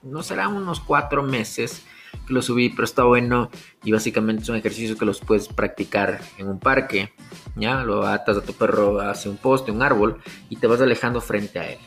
no 0.03 0.22
serán 0.22 0.55
unos 0.55 0.79
cuatro 0.79 1.24
meses 1.24 1.84
que 2.27 2.34
lo 2.34 2.41
subí, 2.41 2.69
pero 2.69 2.84
está 2.84 3.03
bueno 3.03 3.50
y 3.84 3.91
básicamente 3.91 4.45
son 4.45 4.55
ejercicios 4.55 4.98
que 4.98 5.05
los 5.05 5.19
puedes 5.19 5.48
practicar 5.48 6.22
en 6.38 6.48
un 6.48 6.60
parque. 6.60 7.13
Ya 7.55 7.84
lo 7.84 8.05
atas 8.05 8.38
a 8.38 8.41
tu 8.41 8.53
perro 8.53 9.00
hacia 9.01 9.31
un 9.31 9.38
poste, 9.38 9.72
un 9.72 9.81
árbol 9.81 10.22
y 10.50 10.57
te 10.57 10.67
vas 10.67 10.81
alejando 10.81 11.22
frente 11.22 11.60
a 11.60 11.69
él. 11.69 11.79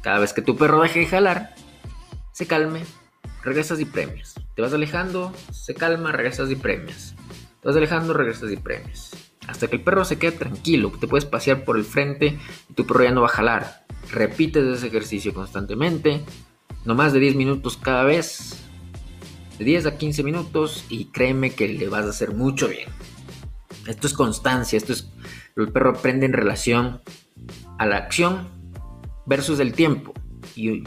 Cada 0.00 0.18
vez 0.18 0.32
que 0.32 0.42
tu 0.42 0.56
perro 0.56 0.82
deje 0.82 1.00
de 1.00 1.06
jalar, 1.06 1.54
se 2.32 2.46
calme, 2.46 2.82
regresas 3.42 3.80
y 3.80 3.84
premias. 3.84 4.34
Te 4.54 4.62
vas 4.62 4.72
alejando, 4.72 5.32
se 5.52 5.74
calma, 5.74 6.12
regresas 6.12 6.50
y 6.50 6.56
premias. 6.56 7.14
Te 7.60 7.68
vas 7.68 7.76
alejando, 7.76 8.14
regresas 8.14 8.50
y 8.50 8.56
premias. 8.56 9.10
Hasta 9.46 9.68
que 9.68 9.76
el 9.76 9.82
perro 9.82 10.04
se 10.04 10.18
quede 10.18 10.32
tranquilo, 10.32 10.92
te 10.98 11.08
puedes 11.08 11.24
pasear 11.24 11.64
por 11.64 11.76
el 11.76 11.84
frente 11.84 12.38
y 12.68 12.74
tu 12.74 12.86
perro 12.86 13.04
ya 13.04 13.10
no 13.10 13.22
va 13.22 13.26
a 13.26 13.30
jalar. 13.30 13.84
Repites 14.10 14.64
ese 14.64 14.86
ejercicio 14.86 15.34
constantemente 15.34 16.24
no 16.84 16.94
más 16.94 17.12
de 17.12 17.20
10 17.20 17.36
minutos 17.36 17.76
cada 17.76 18.04
vez, 18.04 18.69
de 19.60 19.66
10 19.66 19.84
a 19.84 19.98
15 19.98 20.22
minutos 20.22 20.86
y 20.88 21.06
créeme 21.06 21.50
que 21.50 21.68
le 21.68 21.88
vas 21.88 22.06
a 22.06 22.10
hacer 22.10 22.32
mucho 22.34 22.66
bien. 22.66 22.88
Esto 23.86 24.06
es 24.06 24.14
constancia, 24.14 24.78
esto 24.78 24.94
es 24.94 25.12
el 25.54 25.70
perro 25.70 25.90
aprende 25.90 26.24
en 26.24 26.32
relación 26.32 27.02
a 27.78 27.84
la 27.84 27.98
acción 27.98 28.48
versus 29.26 29.60
el 29.60 29.74
tiempo. 29.74 30.14
¿Y, 30.56 30.84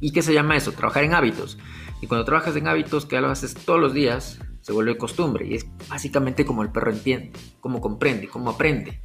¿Y 0.00 0.12
qué 0.12 0.22
se 0.22 0.32
llama 0.32 0.56
eso? 0.56 0.72
Trabajar 0.72 1.04
en 1.04 1.12
hábitos. 1.12 1.58
Y 2.00 2.06
cuando 2.06 2.24
trabajas 2.24 2.56
en 2.56 2.66
hábitos 2.66 3.04
que 3.04 3.20
lo 3.20 3.28
haces 3.28 3.52
todos 3.52 3.78
los 3.78 3.92
días, 3.92 4.38
se 4.62 4.72
vuelve 4.72 4.96
costumbre. 4.96 5.46
Y 5.46 5.56
es 5.56 5.66
básicamente 5.90 6.46
como 6.46 6.62
el 6.62 6.72
perro 6.72 6.90
entiende, 6.90 7.32
cómo 7.60 7.82
comprende, 7.82 8.28
cómo 8.28 8.50
aprende. 8.50 9.02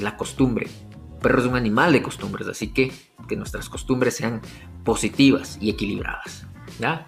La 0.00 0.18
costumbre 0.18 0.68
perro 1.20 1.40
es 1.40 1.46
un 1.46 1.56
animal 1.56 1.92
de 1.92 2.02
costumbres, 2.02 2.48
así 2.48 2.72
que 2.72 2.92
que 3.28 3.36
nuestras 3.36 3.68
costumbres 3.68 4.16
sean 4.16 4.40
positivas 4.84 5.58
y 5.60 5.70
equilibradas. 5.70 6.46
¿ya? 6.78 7.06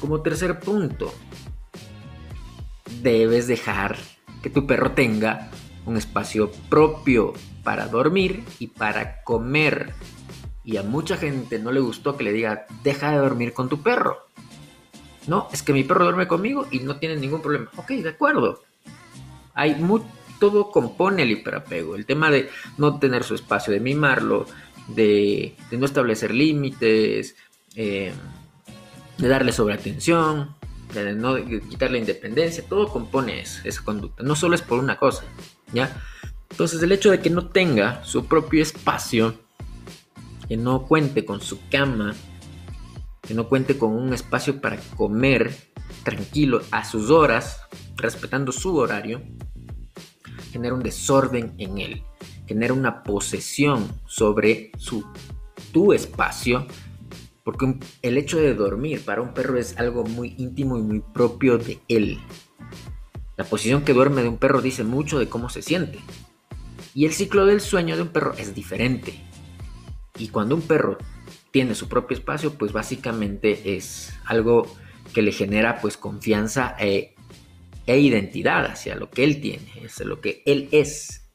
Como 0.00 0.22
tercer 0.22 0.60
punto, 0.60 1.14
debes 3.02 3.46
dejar 3.46 3.96
que 4.42 4.50
tu 4.50 4.66
perro 4.66 4.92
tenga 4.92 5.50
un 5.86 5.96
espacio 5.96 6.50
propio 6.68 7.32
para 7.62 7.86
dormir 7.86 8.44
y 8.58 8.68
para 8.68 9.22
comer. 9.22 9.92
Y 10.64 10.76
a 10.76 10.82
mucha 10.82 11.16
gente 11.16 11.58
no 11.58 11.72
le 11.72 11.80
gustó 11.80 12.16
que 12.16 12.24
le 12.24 12.32
diga, 12.32 12.66
deja 12.82 13.10
de 13.10 13.18
dormir 13.18 13.52
con 13.52 13.68
tu 13.68 13.82
perro. 13.82 14.26
No, 15.26 15.48
es 15.52 15.62
que 15.62 15.72
mi 15.72 15.84
perro 15.84 16.04
duerme 16.04 16.26
conmigo 16.26 16.66
y 16.70 16.80
no 16.80 16.96
tiene 16.96 17.16
ningún 17.16 17.42
problema. 17.42 17.70
Ok, 17.76 17.90
de 17.90 18.08
acuerdo. 18.08 18.62
Hay 19.54 19.76
mucho 19.76 20.06
todo 20.42 20.72
compone 20.72 21.22
el 21.22 21.30
hiperapego. 21.30 21.94
El 21.94 22.04
tema 22.04 22.28
de 22.28 22.50
no 22.76 22.98
tener 22.98 23.22
su 23.22 23.36
espacio, 23.36 23.72
de 23.72 23.78
mimarlo, 23.78 24.44
de, 24.88 25.54
no 25.70 25.86
establecer 25.86 26.34
límites, 26.34 27.36
eh, 27.76 28.12
de 29.18 29.28
darle 29.28 29.52
sobreatención, 29.52 30.54
de 30.94 31.14
no 31.14 31.36
quitarle 31.68 31.98
independencia, 31.98 32.64
todo 32.68 32.88
compone 32.88 33.40
esa 33.40 33.84
conducta. 33.84 34.22
No 34.22 34.36
solo 34.36 34.54
es 34.54 34.62
por 34.62 34.78
una 34.78 34.96
cosa, 34.96 35.24
¿ya? 35.72 36.02
Entonces 36.50 36.82
el 36.82 36.92
hecho 36.92 37.10
de 37.10 37.20
que 37.20 37.30
no 37.30 37.48
tenga 37.48 38.04
su 38.04 38.26
propio 38.26 38.62
espacio, 38.62 39.34
que 40.48 40.56
no 40.56 40.82
cuente 40.82 41.24
con 41.24 41.40
su 41.40 41.58
cama, 41.70 42.14
que 43.22 43.34
no 43.34 43.48
cuente 43.48 43.78
con 43.78 43.92
un 43.92 44.12
espacio 44.12 44.60
para 44.60 44.76
comer 44.96 45.56
tranquilo 46.02 46.60
a 46.70 46.84
sus 46.84 47.10
horas, 47.10 47.60
respetando 47.96 48.52
su 48.52 48.76
horario, 48.76 49.22
genera 50.50 50.74
un 50.74 50.82
desorden 50.82 51.54
en 51.58 51.78
él, 51.78 52.02
genera 52.46 52.74
una 52.74 53.02
posesión 53.02 53.88
sobre 54.06 54.72
su, 54.76 55.04
tu 55.72 55.92
espacio, 55.92 56.66
porque 57.44 57.78
el 58.02 58.18
hecho 58.18 58.38
de 58.38 58.54
dormir 58.54 59.04
para 59.04 59.22
un 59.22 59.34
perro 59.34 59.58
es 59.58 59.78
algo 59.78 60.04
muy 60.04 60.34
íntimo 60.38 60.78
y 60.78 60.82
muy 60.82 61.00
propio 61.00 61.58
de 61.58 61.80
él. 61.88 62.18
La 63.36 63.44
posición 63.44 63.82
que 63.82 63.94
duerme 63.94 64.22
de 64.22 64.28
un 64.28 64.38
perro 64.38 64.60
dice 64.60 64.84
mucho 64.84 65.18
de 65.18 65.28
cómo 65.28 65.48
se 65.48 65.62
siente. 65.62 65.98
Y 66.94 67.06
el 67.06 67.12
ciclo 67.12 67.46
del 67.46 67.60
sueño 67.60 67.96
de 67.96 68.02
un 68.02 68.08
perro 68.08 68.34
es 68.34 68.54
diferente. 68.54 69.14
Y 70.18 70.28
cuando 70.28 70.54
un 70.54 70.62
perro 70.62 70.98
tiene 71.50 71.74
su 71.74 71.88
propio 71.88 72.16
espacio, 72.16 72.54
pues 72.54 72.72
básicamente 72.72 73.76
es 73.76 74.12
algo 74.24 74.66
que 75.14 75.22
le 75.22 75.32
genera 75.32 75.80
pues 75.80 75.96
confianza 75.96 76.76
e 76.78 77.14
e 77.86 77.98
identidad 77.98 78.66
hacia 78.66 78.94
lo 78.94 79.10
que 79.10 79.24
él 79.24 79.40
tiene, 79.40 79.86
hacia 79.86 80.06
lo 80.06 80.20
que 80.20 80.42
él 80.46 80.68
es, 80.72 81.30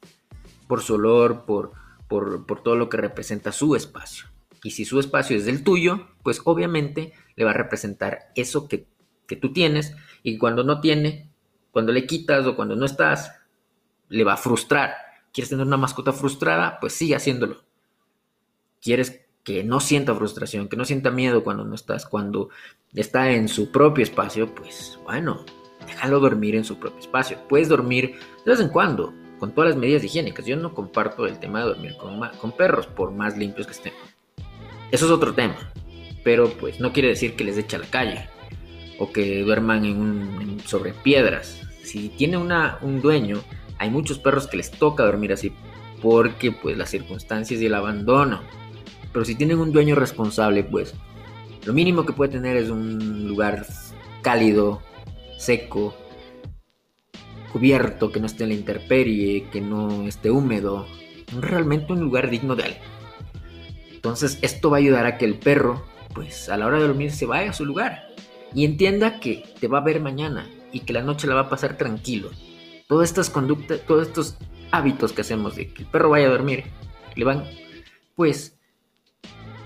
por 0.66 0.82
su 0.82 0.94
olor, 0.94 1.44
por, 1.44 1.72
por, 2.08 2.62
todo 2.62 2.76
lo 2.76 2.88
que 2.88 2.96
representa 2.96 3.52
su 3.52 3.76
espacio. 3.76 4.27
Y 4.62 4.72
si 4.72 4.84
su 4.84 4.98
espacio 4.98 5.36
es 5.36 5.44
del 5.44 5.62
tuyo, 5.62 6.08
pues 6.22 6.40
obviamente 6.44 7.12
le 7.36 7.44
va 7.44 7.50
a 7.50 7.54
representar 7.54 8.30
eso 8.34 8.68
que, 8.68 8.86
que 9.26 9.36
tú 9.36 9.52
tienes 9.52 9.94
y 10.22 10.38
cuando 10.38 10.64
no 10.64 10.80
tiene, 10.80 11.30
cuando 11.70 11.92
le 11.92 12.06
quitas 12.06 12.46
o 12.46 12.56
cuando 12.56 12.74
no 12.76 12.84
estás, 12.84 13.32
le 14.08 14.24
va 14.24 14.34
a 14.34 14.38
frustrar. 14.38 14.94
¿Quieres 15.32 15.50
tener 15.50 15.66
una 15.66 15.76
mascota 15.76 16.12
frustrada? 16.12 16.78
Pues 16.80 16.94
sigue 16.94 17.14
haciéndolo. 17.14 17.62
¿Quieres 18.80 19.26
que 19.44 19.64
no 19.64 19.80
sienta 19.80 20.14
frustración, 20.14 20.68
que 20.68 20.76
no 20.76 20.84
sienta 20.84 21.10
miedo 21.10 21.44
cuando 21.44 21.64
no 21.64 21.74
estás, 21.74 22.06
cuando 22.06 22.48
está 22.94 23.30
en 23.30 23.48
su 23.48 23.70
propio 23.70 24.02
espacio? 24.02 24.54
Pues 24.54 24.98
bueno, 25.04 25.44
déjalo 25.86 26.20
dormir 26.20 26.56
en 26.56 26.64
su 26.64 26.78
propio 26.78 27.00
espacio. 27.00 27.38
Puedes 27.48 27.68
dormir 27.68 28.18
de 28.44 28.50
vez 28.50 28.60
en 28.60 28.68
cuando, 28.68 29.14
con 29.38 29.54
todas 29.54 29.70
las 29.70 29.78
medidas 29.78 30.04
higiénicas. 30.04 30.46
Yo 30.46 30.56
no 30.56 30.74
comparto 30.74 31.26
el 31.26 31.38
tema 31.38 31.60
de 31.60 31.66
dormir 31.66 31.96
con, 31.96 32.20
con 32.40 32.52
perros, 32.52 32.86
por 32.86 33.12
más 33.12 33.36
limpios 33.36 33.66
que 33.66 33.72
estén. 33.72 33.92
Eso 34.90 35.06
es 35.06 35.10
otro 35.12 35.34
tema. 35.34 35.56
Pero 36.24 36.50
pues 36.50 36.80
no 36.80 36.92
quiere 36.92 37.08
decir 37.08 37.36
que 37.36 37.44
les 37.44 37.58
eche 37.58 37.76
a 37.76 37.80
la 37.80 37.86
calle 37.86 38.28
o 38.98 39.12
que 39.12 39.42
duerman 39.42 39.84
en 39.84 40.60
sobre 40.64 40.92
piedras. 40.92 41.60
Si 41.82 42.08
tiene 42.10 42.36
una, 42.36 42.78
un 42.82 43.00
dueño, 43.00 43.40
hay 43.78 43.90
muchos 43.90 44.18
perros 44.18 44.46
que 44.46 44.56
les 44.56 44.70
toca 44.70 45.04
dormir 45.04 45.32
así 45.32 45.52
porque 46.02 46.52
pues 46.52 46.76
las 46.76 46.90
circunstancias 46.90 47.60
y 47.60 47.66
el 47.66 47.74
abandono. 47.74 48.42
Pero 49.12 49.24
si 49.24 49.34
tienen 49.34 49.58
un 49.58 49.72
dueño 49.72 49.94
responsable, 49.94 50.64
pues 50.64 50.94
lo 51.64 51.72
mínimo 51.72 52.04
que 52.04 52.12
puede 52.12 52.32
tener 52.32 52.56
es 52.56 52.70
un 52.70 53.26
lugar 53.26 53.66
cálido, 54.22 54.82
seco, 55.38 55.94
cubierto, 57.52 58.12
que 58.12 58.20
no 58.20 58.26
esté 58.26 58.44
en 58.44 58.50
la 58.50 58.54
intemperie, 58.56 59.48
que 59.50 59.60
no 59.60 60.06
esté 60.06 60.30
húmedo, 60.30 60.86
realmente 61.40 61.92
un 61.92 62.00
lugar 62.00 62.30
digno 62.30 62.54
de 62.54 62.64
alguien. 62.64 62.82
Entonces 64.08 64.38
esto 64.42 64.70
va 64.70 64.78
a 64.78 64.80
ayudar 64.80 65.06
a 65.06 65.18
que 65.18 65.24
el 65.24 65.38
perro, 65.38 65.84
pues 66.14 66.48
a 66.48 66.56
la 66.56 66.66
hora 66.66 66.78
de 66.78 66.86
dormir 66.86 67.12
se 67.12 67.26
vaya 67.26 67.50
a 67.50 67.52
su 67.52 67.64
lugar 67.64 68.08
y 68.54 68.64
entienda 68.64 69.20
que 69.20 69.44
te 69.60 69.68
va 69.68 69.78
a 69.78 69.84
ver 69.84 70.00
mañana 70.00 70.48
y 70.72 70.80
que 70.80 70.92
la 70.92 71.02
noche 71.02 71.26
la 71.26 71.34
va 71.34 71.42
a 71.42 71.48
pasar 71.48 71.76
tranquilo. 71.76 72.30
Todas 72.86 73.10
estas 73.10 73.28
conductas, 73.28 73.80
todos 73.86 74.06
estos 74.06 74.38
hábitos 74.70 75.12
que 75.12 75.20
hacemos 75.20 75.56
de 75.56 75.72
que 75.72 75.82
el 75.82 75.88
perro 75.88 76.10
vaya 76.10 76.26
a 76.26 76.30
dormir, 76.30 76.64
le 77.14 77.24
van, 77.24 77.44
pues, 78.16 78.56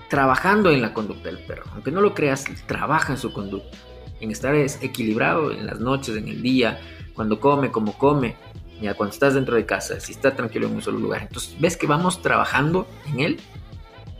trabajando 0.09 0.71
en 0.71 0.81
la 0.81 0.93
conducta 0.93 1.29
del 1.29 1.39
perro. 1.45 1.63
Aunque 1.73 1.91
no 1.91 2.01
lo 2.01 2.13
creas, 2.13 2.45
trabaja 2.67 3.13
en 3.13 3.19
su 3.19 3.31
conducta, 3.31 3.77
en 4.19 4.31
estar 4.31 4.53
equilibrado 4.55 5.51
en 5.51 5.65
las 5.65 5.79
noches, 5.79 6.17
en 6.17 6.27
el 6.27 6.41
día, 6.41 6.79
cuando 7.13 7.39
come, 7.39 7.71
como 7.71 7.97
come, 7.97 8.35
ya 8.81 8.93
cuando 8.93 9.13
estás 9.13 9.35
dentro 9.35 9.55
de 9.55 9.65
casa, 9.65 9.99
si 9.99 10.11
está 10.11 10.35
tranquilo 10.35 10.67
en 10.67 10.75
un 10.75 10.81
solo 10.81 10.99
lugar. 10.99 11.21
Entonces, 11.21 11.55
ves 11.59 11.77
que 11.77 11.87
vamos 11.87 12.21
trabajando 12.21 12.87
en 13.07 13.19
él 13.21 13.39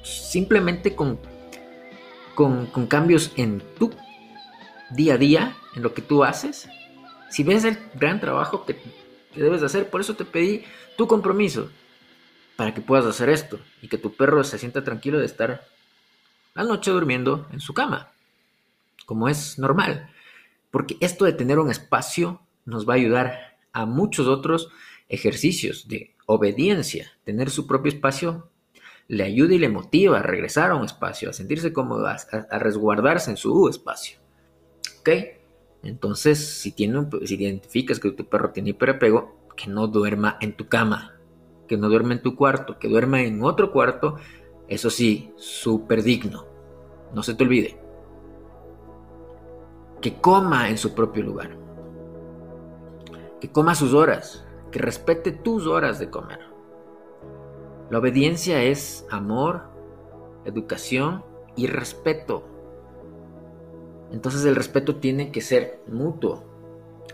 simplemente 0.04 0.96
con, 0.96 1.20
con, 2.36 2.88
cambios 2.88 3.32
en 3.36 3.62
tu 3.78 3.92
día 4.92 5.16
a 5.16 5.18
día, 5.18 5.56
en 5.76 5.84
lo 5.84 5.94
que 5.94 6.02
tú 6.02 6.24
haces. 6.24 6.70
Si 7.30 7.44
ves 7.44 7.64
el 7.64 7.78
gran 7.96 8.20
trabajo 8.20 8.66
que, 8.66 8.76
que 8.76 9.42
debes 9.42 9.64
hacer, 9.64 9.90
por 9.90 10.02
eso 10.02 10.16
te 10.16 10.26
pedí 10.26 10.64
tu 10.98 11.08
compromiso 11.08 11.70
para 12.56 12.74
que 12.74 12.82
puedas 12.82 13.06
hacer 13.06 13.30
esto 13.30 13.60
y 13.82 13.88
que 13.88 13.98
tu 13.98 14.16
perro 14.16 14.44
se 14.44 14.60
sienta 14.60 14.84
tranquilo 14.84 15.20
de 15.20 15.26
estar 15.26 15.66
la 16.54 16.64
noche 16.64 16.92
durmiendo 16.92 17.48
en 17.52 17.60
su 17.60 17.74
cama, 17.74 18.12
como 19.06 19.28
es 19.28 19.58
normal. 19.58 20.10
Porque 20.70 20.98
esto 21.00 21.26
de 21.26 21.34
tener 21.34 21.60
un 21.60 21.72
espacio 21.72 22.42
nos 22.66 22.88
va 22.88 22.94
a 22.94 22.98
ayudar 22.98 23.58
a 23.74 23.86
muchos 23.86 24.28
otros 24.28 24.70
ejercicios 25.10 25.88
de 25.88 26.14
obediencia. 26.26 27.12
Tener 27.24 27.50
su 27.50 27.68
propio 27.68 27.92
espacio 27.92 28.50
le 29.08 29.24
ayuda 29.24 29.54
y 29.54 29.60
le 29.60 29.70
motiva 29.70 30.20
a 30.20 30.24
regresar 30.24 30.72
a 30.72 30.76
un 30.76 30.86
espacio, 30.86 31.30
a 31.30 31.34
sentirse 31.34 31.74
cómodo, 31.74 32.08
a, 32.08 32.60
resguardarse 32.60 33.32
en 33.32 33.38
su 33.38 33.68
espacio. 33.68 34.20
¿Ok? 35.00 35.10
Entonces, 35.84 36.40
si, 36.40 36.72
tiene, 36.72 37.08
si 37.26 37.36
identificas 37.36 38.00
que 38.00 38.12
tu 38.12 38.28
perro 38.28 38.52
tiene 38.52 38.72
hiperapego, 38.72 39.50
que 39.56 39.70
no 39.70 39.88
duerma 39.88 40.38
en 40.40 40.56
tu 40.56 40.68
cama, 40.68 41.20
que 41.68 41.78
no 41.78 41.90
duerma 41.90 42.14
en 42.14 42.22
tu 42.22 42.36
cuarto, 42.36 42.80
que 42.80 42.88
duerma 42.88 43.22
en 43.22 43.44
otro 43.44 43.72
cuarto, 43.72 44.16
eso 44.68 44.90
sí, 44.90 45.32
súper 45.36 46.04
digno. 46.04 46.46
No 47.14 47.22
se 47.22 47.36
te 47.36 47.44
olvide. 47.44 47.80
Que 50.02 50.16
coma 50.20 50.70
en 50.70 50.78
su 50.78 50.94
propio 50.96 51.24
lugar. 51.24 51.58
Que 53.40 53.52
coma 53.52 53.76
sus 53.76 53.94
horas. 53.94 54.46
Que 54.72 54.80
respete 54.80 55.32
tus 55.32 55.68
horas 55.68 56.00
de 56.00 56.10
comer. 56.10 56.53
La 57.94 58.00
obediencia 58.00 58.64
es 58.64 59.06
amor, 59.12 59.70
educación 60.46 61.24
y 61.56 61.68
respeto. 61.68 62.44
Entonces 64.12 64.44
el 64.46 64.56
respeto 64.56 64.96
tiene 64.96 65.32
que 65.32 65.42
ser 65.42 65.80
mutuo. 65.86 66.44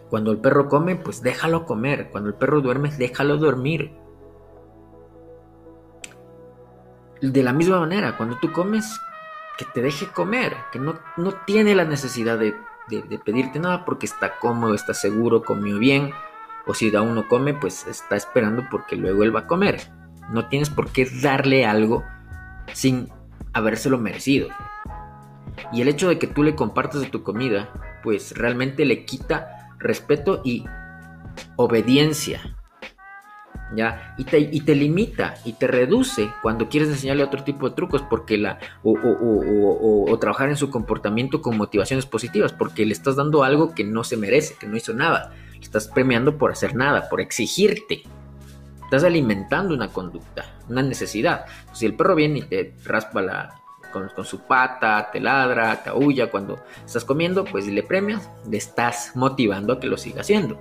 Cuando 0.09 0.31
el 0.31 0.37
perro 0.37 0.69
come, 0.69 0.95
pues 0.95 1.21
déjalo 1.21 1.65
comer. 1.65 2.07
Cuando 2.11 2.29
el 2.29 2.35
perro 2.35 2.61
duerme, 2.61 2.91
déjalo 2.91 3.35
dormir. 3.35 3.91
De 7.21 7.43
la 7.43 7.51
misma 7.51 7.81
manera, 7.81 8.15
cuando 8.15 8.37
tú 8.39 8.53
comes, 8.53 9.01
que 9.57 9.65
te 9.65 9.81
deje 9.81 10.07
comer, 10.07 10.55
que 10.71 10.79
no, 10.79 10.97
no 11.17 11.33
tiene 11.45 11.75
la 11.75 11.83
necesidad 11.83 12.39
de, 12.39 12.55
de, 12.87 13.19
pedirte 13.19 13.59
nada 13.59 13.83
porque 13.83 14.05
está 14.05 14.39
cómodo, 14.39 14.75
está 14.75 14.93
seguro, 14.93 15.43
comió 15.43 15.77
bien. 15.77 16.11
O 16.65 16.73
si 16.73 16.95
aún 16.95 17.15
no 17.15 17.27
come, 17.27 17.53
pues 17.53 17.85
está 17.85 18.15
esperando 18.15 18.63
porque 18.71 18.95
luego 18.95 19.25
él 19.25 19.35
va 19.35 19.41
a 19.41 19.47
comer. 19.47 19.98
No 20.31 20.47
tienes 20.47 20.69
por 20.69 20.91
qué 20.91 21.07
darle 21.21 21.65
algo 21.65 22.03
sin 22.73 23.09
habérselo 23.53 23.97
merecido. 23.97 24.49
Y 25.73 25.81
el 25.81 25.87
hecho 25.87 26.09
de 26.09 26.19
que 26.19 26.27
tú 26.27 26.43
le 26.43 26.55
compartas 26.55 27.01
de 27.01 27.07
tu 27.07 27.23
comida, 27.23 27.69
pues 28.03 28.35
realmente 28.37 28.85
le 28.85 29.05
quita 29.05 29.69
respeto 29.77 30.41
y 30.43 30.65
obediencia. 31.55 32.55
¿Ya? 33.75 34.15
Y 34.17 34.23
te, 34.23 34.39
y 34.39 34.61
te 34.61 34.73
limita 34.73 35.35
y 35.45 35.53
te 35.53 35.67
reduce 35.67 36.31
cuando 36.41 36.69
quieres 36.69 36.89
enseñarle 36.89 37.23
otro 37.23 37.43
tipo 37.43 37.69
de 37.69 37.75
trucos 37.75 38.01
porque 38.01 38.35
la, 38.35 38.57
o, 38.81 40.17
trabajar 40.19 40.49
en 40.49 40.57
su 40.57 40.71
comportamiento 40.71 41.43
con 41.43 41.55
motivaciones 41.55 42.07
positivas, 42.07 42.51
porque 42.51 42.83
le 42.87 42.93
estás 42.93 43.15
dando 43.15 43.43
algo 43.43 43.75
que 43.75 43.83
no 43.83 44.03
se 44.03 44.17
merece, 44.17 44.55
que 44.59 44.65
no 44.65 44.75
hizo 44.75 44.93
nada. 44.93 45.33
Le 45.53 45.59
estás 45.59 45.87
premiando 45.87 46.39
por 46.39 46.51
hacer 46.51 46.75
nada, 46.75 47.09
por 47.09 47.21
exigirte. 47.21 48.01
Estás 48.89 49.03
alimentando 49.03 49.75
una 49.75 49.89
conducta, 49.89 50.45
una 50.67 50.81
necesidad. 50.81 51.45
Si 51.73 51.85
el 51.85 51.93
perro 51.93 52.15
viene 52.15 52.39
y 52.39 52.41
te 52.41 52.73
raspa 52.85 53.21
la, 53.21 53.61
con, 53.93 54.09
su 54.25 54.39
pata, 54.39 55.11
te 55.13 55.19
ladra, 55.19 55.83
te 55.83 55.91
aúlla 55.91 56.31
cuando 56.31 56.57
estás 56.83 57.05
comiendo, 57.05 57.45
pues 57.45 57.67
le 57.67 57.83
premias, 57.83 58.27
le 58.49 58.57
estás 58.57 59.11
motivando 59.13 59.73
a 59.73 59.79
que 59.79 59.85
lo 59.85 59.95
siga 59.95 60.21
haciendo. 60.21 60.59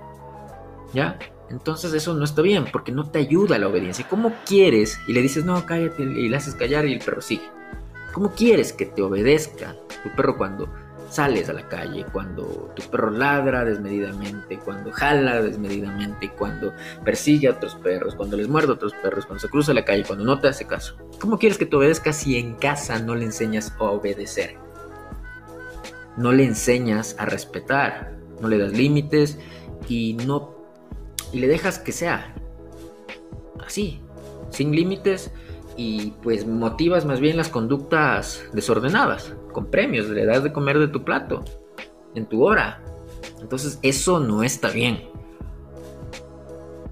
¿Ya? 0.93 1.17
Entonces 1.49 1.91
eso 1.93 2.13
no 2.13 2.23
está 2.23 2.43
bien, 2.43 2.65
porque 2.71 2.91
no 2.91 3.09
te 3.09 3.17
ayuda 3.17 3.55
a 3.55 3.57
la 3.57 3.67
obediencia. 3.67 4.05
¿Cómo 4.07 4.31
quieres? 4.45 4.99
Y 5.07 5.13
le 5.13 5.23
dices, 5.23 5.43
no, 5.43 5.65
cállate, 5.65 6.03
y 6.03 6.29
le 6.29 6.37
haces 6.37 6.53
callar 6.53 6.85
y 6.85 6.93
el 6.93 6.99
perro 6.99 7.21
sigue. 7.21 7.49
¿Cómo 8.13 8.29
quieres 8.35 8.73
que 8.73 8.85
te 8.85 9.01
obedezca 9.01 9.75
tu 10.03 10.15
perro 10.15 10.37
cuando 10.37 10.71
sales 11.09 11.49
a 11.49 11.53
la 11.53 11.67
calle, 11.67 12.05
cuando 12.11 12.71
tu 12.75 12.83
perro 12.89 13.11
ladra 13.11 13.65
desmedidamente, 13.65 14.59
cuando 14.59 14.91
jala 14.91 15.41
desmedidamente, 15.41 16.29
cuando 16.29 16.73
persigue 17.03 17.47
a 17.47 17.51
otros 17.51 17.75
perros, 17.75 18.15
cuando 18.15 18.37
les 18.37 18.47
muerde 18.47 18.71
a 18.71 18.75
otros 18.75 18.93
perros, 19.01 19.25
cuando 19.25 19.39
se 19.39 19.49
cruza 19.49 19.73
la 19.73 19.85
calle, 19.85 20.03
cuando 20.05 20.25
no 20.25 20.39
te 20.39 20.47
hace 20.47 20.65
caso. 20.65 20.95
¿Cómo 21.19 21.37
quieres 21.37 21.57
que 21.57 21.65
te 21.65 21.75
obedezca 21.75 22.13
si 22.13 22.37
en 22.37 22.55
casa 22.55 22.99
no 22.99 23.15
le 23.15 23.25
enseñas 23.25 23.73
a 23.79 23.83
obedecer? 23.83 24.57
No 26.17 26.31
le 26.31 26.45
enseñas 26.45 27.15
a 27.17 27.25
respetar, 27.25 28.17
no 28.41 28.47
le 28.47 28.57
das 28.57 28.73
límites 28.73 29.39
y 29.87 30.13
no 30.25 30.59
y 31.31 31.39
le 31.39 31.47
dejas 31.47 31.79
que 31.79 31.91
sea 31.91 32.33
así, 33.65 34.01
sin 34.49 34.75
límites 34.75 35.31
y 35.77 36.11
pues 36.23 36.45
motivas 36.45 37.05
más 37.05 37.19
bien 37.19 37.37
las 37.37 37.49
conductas 37.49 38.43
desordenadas, 38.51 39.33
con 39.51 39.69
premios, 39.69 40.07
le 40.09 40.25
das 40.25 40.43
de 40.43 40.53
comer 40.53 40.79
de 40.79 40.87
tu 40.87 41.03
plato, 41.03 41.43
en 42.15 42.25
tu 42.25 42.45
hora. 42.45 42.81
Entonces 43.41 43.79
eso 43.81 44.19
no 44.19 44.43
está 44.43 44.69
bien. 44.69 45.09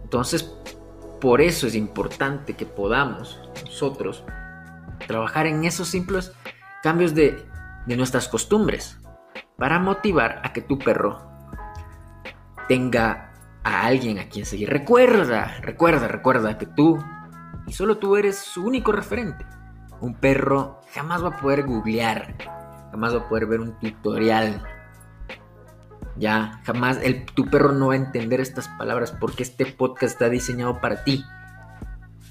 Entonces 0.03 0.43
por 1.19 1.41
eso 1.41 1.67
es 1.67 1.75
importante 1.75 2.53
que 2.53 2.65
podamos 2.65 3.41
nosotros 3.65 4.23
trabajar 5.07 5.47
en 5.47 5.65
esos 5.65 5.87
simples 5.87 6.31
cambios 6.83 7.15
de, 7.15 7.43
de 7.85 7.97
nuestras 7.97 8.27
costumbres 8.27 8.99
para 9.57 9.79
motivar 9.79 10.41
a 10.43 10.53
que 10.53 10.61
tu 10.61 10.77
perro 10.77 11.21
tenga 12.67 13.31
a 13.63 13.85
alguien 13.85 14.19
a 14.19 14.29
quien 14.29 14.45
seguir. 14.45 14.69
Recuerda, 14.69 15.57
recuerda, 15.61 16.07
recuerda 16.07 16.57
que 16.57 16.67
tú 16.67 17.03
y 17.65 17.73
solo 17.73 17.97
tú 17.97 18.15
eres 18.15 18.37
su 18.37 18.65
único 18.65 18.91
referente. 18.91 19.45
Un 19.99 20.13
perro 20.15 20.79
jamás 20.93 21.23
va 21.23 21.29
a 21.29 21.37
poder 21.37 21.65
googlear, 21.65 22.35
jamás 22.91 23.15
va 23.15 23.19
a 23.19 23.29
poder 23.29 23.45
ver 23.47 23.61
un 23.61 23.77
tutorial. 23.79 24.63
Ya, 26.17 26.61
jamás 26.65 26.99
el, 27.03 27.25
tu 27.25 27.45
perro 27.45 27.73
no 27.73 27.87
va 27.87 27.93
a 27.93 27.97
entender 27.97 28.41
estas 28.41 28.67
palabras 28.69 29.11
porque 29.11 29.43
este 29.43 29.65
podcast 29.65 30.13
está 30.13 30.29
diseñado 30.29 30.79
para 30.81 31.03
ti. 31.03 31.23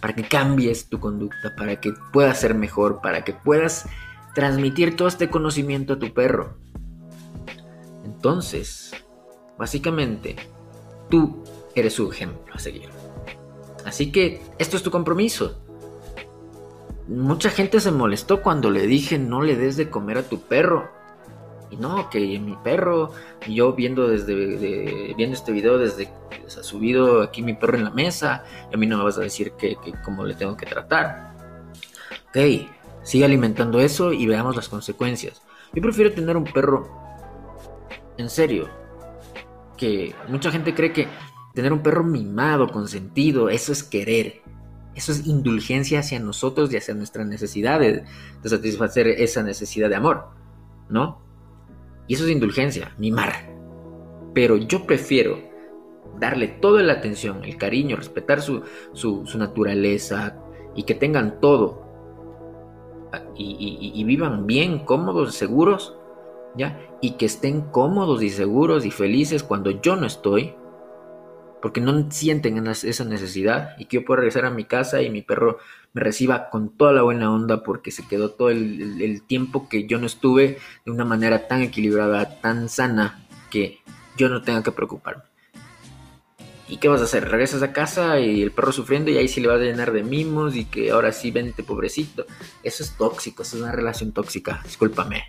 Para 0.01 0.15
que 0.15 0.25
cambies 0.29 0.89
tu 0.89 1.01
conducta, 1.01 1.55
para 1.57 1.81
que 1.81 1.93
puedas 2.13 2.39
ser 2.39 2.55
mejor, 2.55 3.01
para 3.01 3.25
que 3.25 3.33
puedas 3.33 3.89
transmitir 4.35 4.97
todo 4.97 5.09
este 5.09 5.31
conocimiento 5.31 5.95
a 5.95 5.99
tu 5.99 6.13
perro. 6.13 6.59
Entonces, 8.05 8.93
básicamente, 9.59 10.37
tú 11.09 11.43
eres 11.75 11.95
su 11.95 12.11
ejemplo 12.11 12.55
a 12.55 12.59
seguir. 12.59 12.91
Así 13.85 14.13
que 14.13 14.43
esto 14.59 14.77
es 14.77 14.83
tu 14.83 14.91
compromiso. 14.91 15.66
Mucha 17.09 17.51
gente 17.51 17.81
se 17.81 17.91
molestó 17.91 18.43
cuando 18.43 18.71
le 18.71 18.87
dije 18.87 19.19
no 19.19 19.43
le 19.43 19.57
des 19.57 19.77
de 19.77 19.91
comer 19.91 20.19
a 20.19 20.29
tu 20.29 20.41
perro. 20.41 20.91
Y 21.71 21.77
no, 21.77 22.09
que 22.11 22.21
mi 22.39 22.57
perro, 22.63 23.13
yo 23.49 23.73
viendo 23.73 24.09
desde 24.09 25.15
viendo 25.15 25.35
este 25.37 25.51
video 25.51 25.79
desde 25.79 26.07
que 26.31 26.49
se 26.49 26.61
ha 26.61 26.63
subido 26.63 27.23
aquí 27.23 27.43
mi 27.43 27.55
perro 27.55 27.77
en 27.77 27.85
la 27.85 27.91
mesa, 27.91 28.45
y 28.71 28.75
a 28.75 28.79
mí 28.79 28.87
no 28.87 28.99
me 28.99 29.05
vas 29.05 29.19
a 29.19 29.23
decir 29.23 29.53
que, 29.53 29.77
que 29.85 29.93
cómo 30.05 30.25
le 30.25 30.35
tengo 30.35 30.57
que 30.57 30.67
tratar. 30.67 31.35
Ok, 32.29 32.69
sigue 33.03 33.25
alimentando 33.25 33.81
eso 33.81 34.13
y 34.13 34.27
veamos 34.27 34.55
las 34.55 34.69
consecuencias. 34.69 35.43
Yo 35.75 35.83
prefiero 35.83 36.13
tener 36.13 36.37
un 36.37 36.45
perro 36.45 36.89
en 38.17 38.31
serio. 38.31 38.69
Que 39.77 40.15
mucha 40.29 40.51
gente 40.51 40.73
cree 40.73 40.93
que 40.93 41.09
Tener 41.57 41.73
un 41.73 41.83
perro 41.83 42.05
mimado, 42.05 42.69
consentido, 42.69 43.49
eso 43.49 43.73
es 43.73 43.83
querer. 43.83 44.43
Eso 44.97 45.13
es 45.13 45.27
indulgencia 45.27 46.01
hacia 46.01 46.19
nosotros 46.19 46.73
y 46.73 46.79
hacia 46.79 46.95
nuestra 46.95 47.23
necesidad 47.25 47.81
de, 47.81 48.05
satisfacer 48.43 49.07
esa 49.07 49.43
necesidad 49.43 49.91
de 49.91 49.97
amor, 49.97 50.31
¿no? 50.89 51.21
Y 52.09 52.15
eso 52.15 52.25
es 52.25 52.31
indulgencia, 52.31 52.95
mimar. 52.97 53.35
Pero 54.33 54.57
yo 54.57 54.87
prefiero 54.87 55.39
darle 56.19 56.49
toda 56.49 56.83
la 56.83 56.95
atención, 56.95 57.45
el 57.45 57.59
cariño, 57.59 57.97
respetar 57.97 58.41
su, 58.41 58.63
naturaleza 59.37 60.39
y 60.75 60.85
que 60.85 60.95
tengan 60.95 61.41
todo 61.41 61.85
y, 63.37 63.93
y, 63.95 64.05
vivan 64.05 64.47
bien, 64.47 64.85
cómodos, 64.85 65.35
seguros, 65.35 65.95
¿ya? 66.57 66.81
Y 67.03 67.13
que 67.13 67.27
estén 67.27 67.63
cómodos 67.71 68.23
y 68.23 68.31
seguros 68.31 68.87
y 68.87 68.91
felices 68.91 69.43
cuando 69.43 69.71
yo 69.71 69.97
no 69.97 70.07
estoy, 70.07 70.55
porque 71.61 71.81
no 71.81 72.11
sienten 72.11 72.67
esa 72.67 73.05
necesidad 73.05 73.77
y 73.79 73.87
que 73.87 73.97
yo 73.99 74.05
pueda 74.05 74.19
regresar 74.19 74.45
a 74.45 74.51
mi 74.51 74.65
casa 74.65 75.03
y 75.03 75.11
mi 75.11 75.23
perro 75.23 75.59
me 75.93 76.03
reciba 76.03 76.51
con 76.51 76.77
toda 76.77 76.93
la 76.93 77.03
buena 77.03 77.33
onda 77.33 77.63
porque 77.63 77.91
se 77.91 78.07
quedó 78.07 78.31
todo 78.31 78.51
el, 78.51 79.23
tiempo 79.27 79.69
que 79.69 79.87
yo 79.87 79.99
no 79.99 80.07
estuve 80.07 80.59
de 80.85 80.91
una 80.91 81.05
manera 81.05 81.49
tan 81.49 81.63
equilibrada, 81.63 82.39
tan 82.41 82.69
sana, 82.69 83.27
que 83.51 83.79
yo 84.17 84.29
no 84.29 84.43
tenga 84.43 84.63
que 84.63 84.73
preocuparme. 84.73 85.23
¿Y 86.69 86.79
qué 86.79 86.89
vas 86.89 87.01
a 87.01 87.05
hacer? 87.05 87.29
Regresas 87.31 87.63
a 87.63 87.73
casa 87.73 88.19
y 88.19 88.43
el 88.43 88.51
perro 88.51 88.73
sufriendo 88.73 89.11
y 89.11 89.17
ahí 89.17 89.29
sí 89.29 89.41
le 89.41 89.49
vas 89.49 89.61
a 89.61 89.65
llenar 89.65 89.93
de 89.93 90.03
mimos 90.03 90.57
y 90.57 90.65
que 90.65 90.91
ahora 90.91 91.13
sí 91.13 91.31
vente 91.31 91.63
pobrecito. 91.63 92.27
Eso 92.63 92.83
es 92.83 92.91
tóxico, 92.97 93.43
eso 93.43 93.57
es 93.57 93.63
una 93.63 93.73
relación 93.73 94.13
tóxica, 94.13 94.61
discúlpame. 94.65 95.25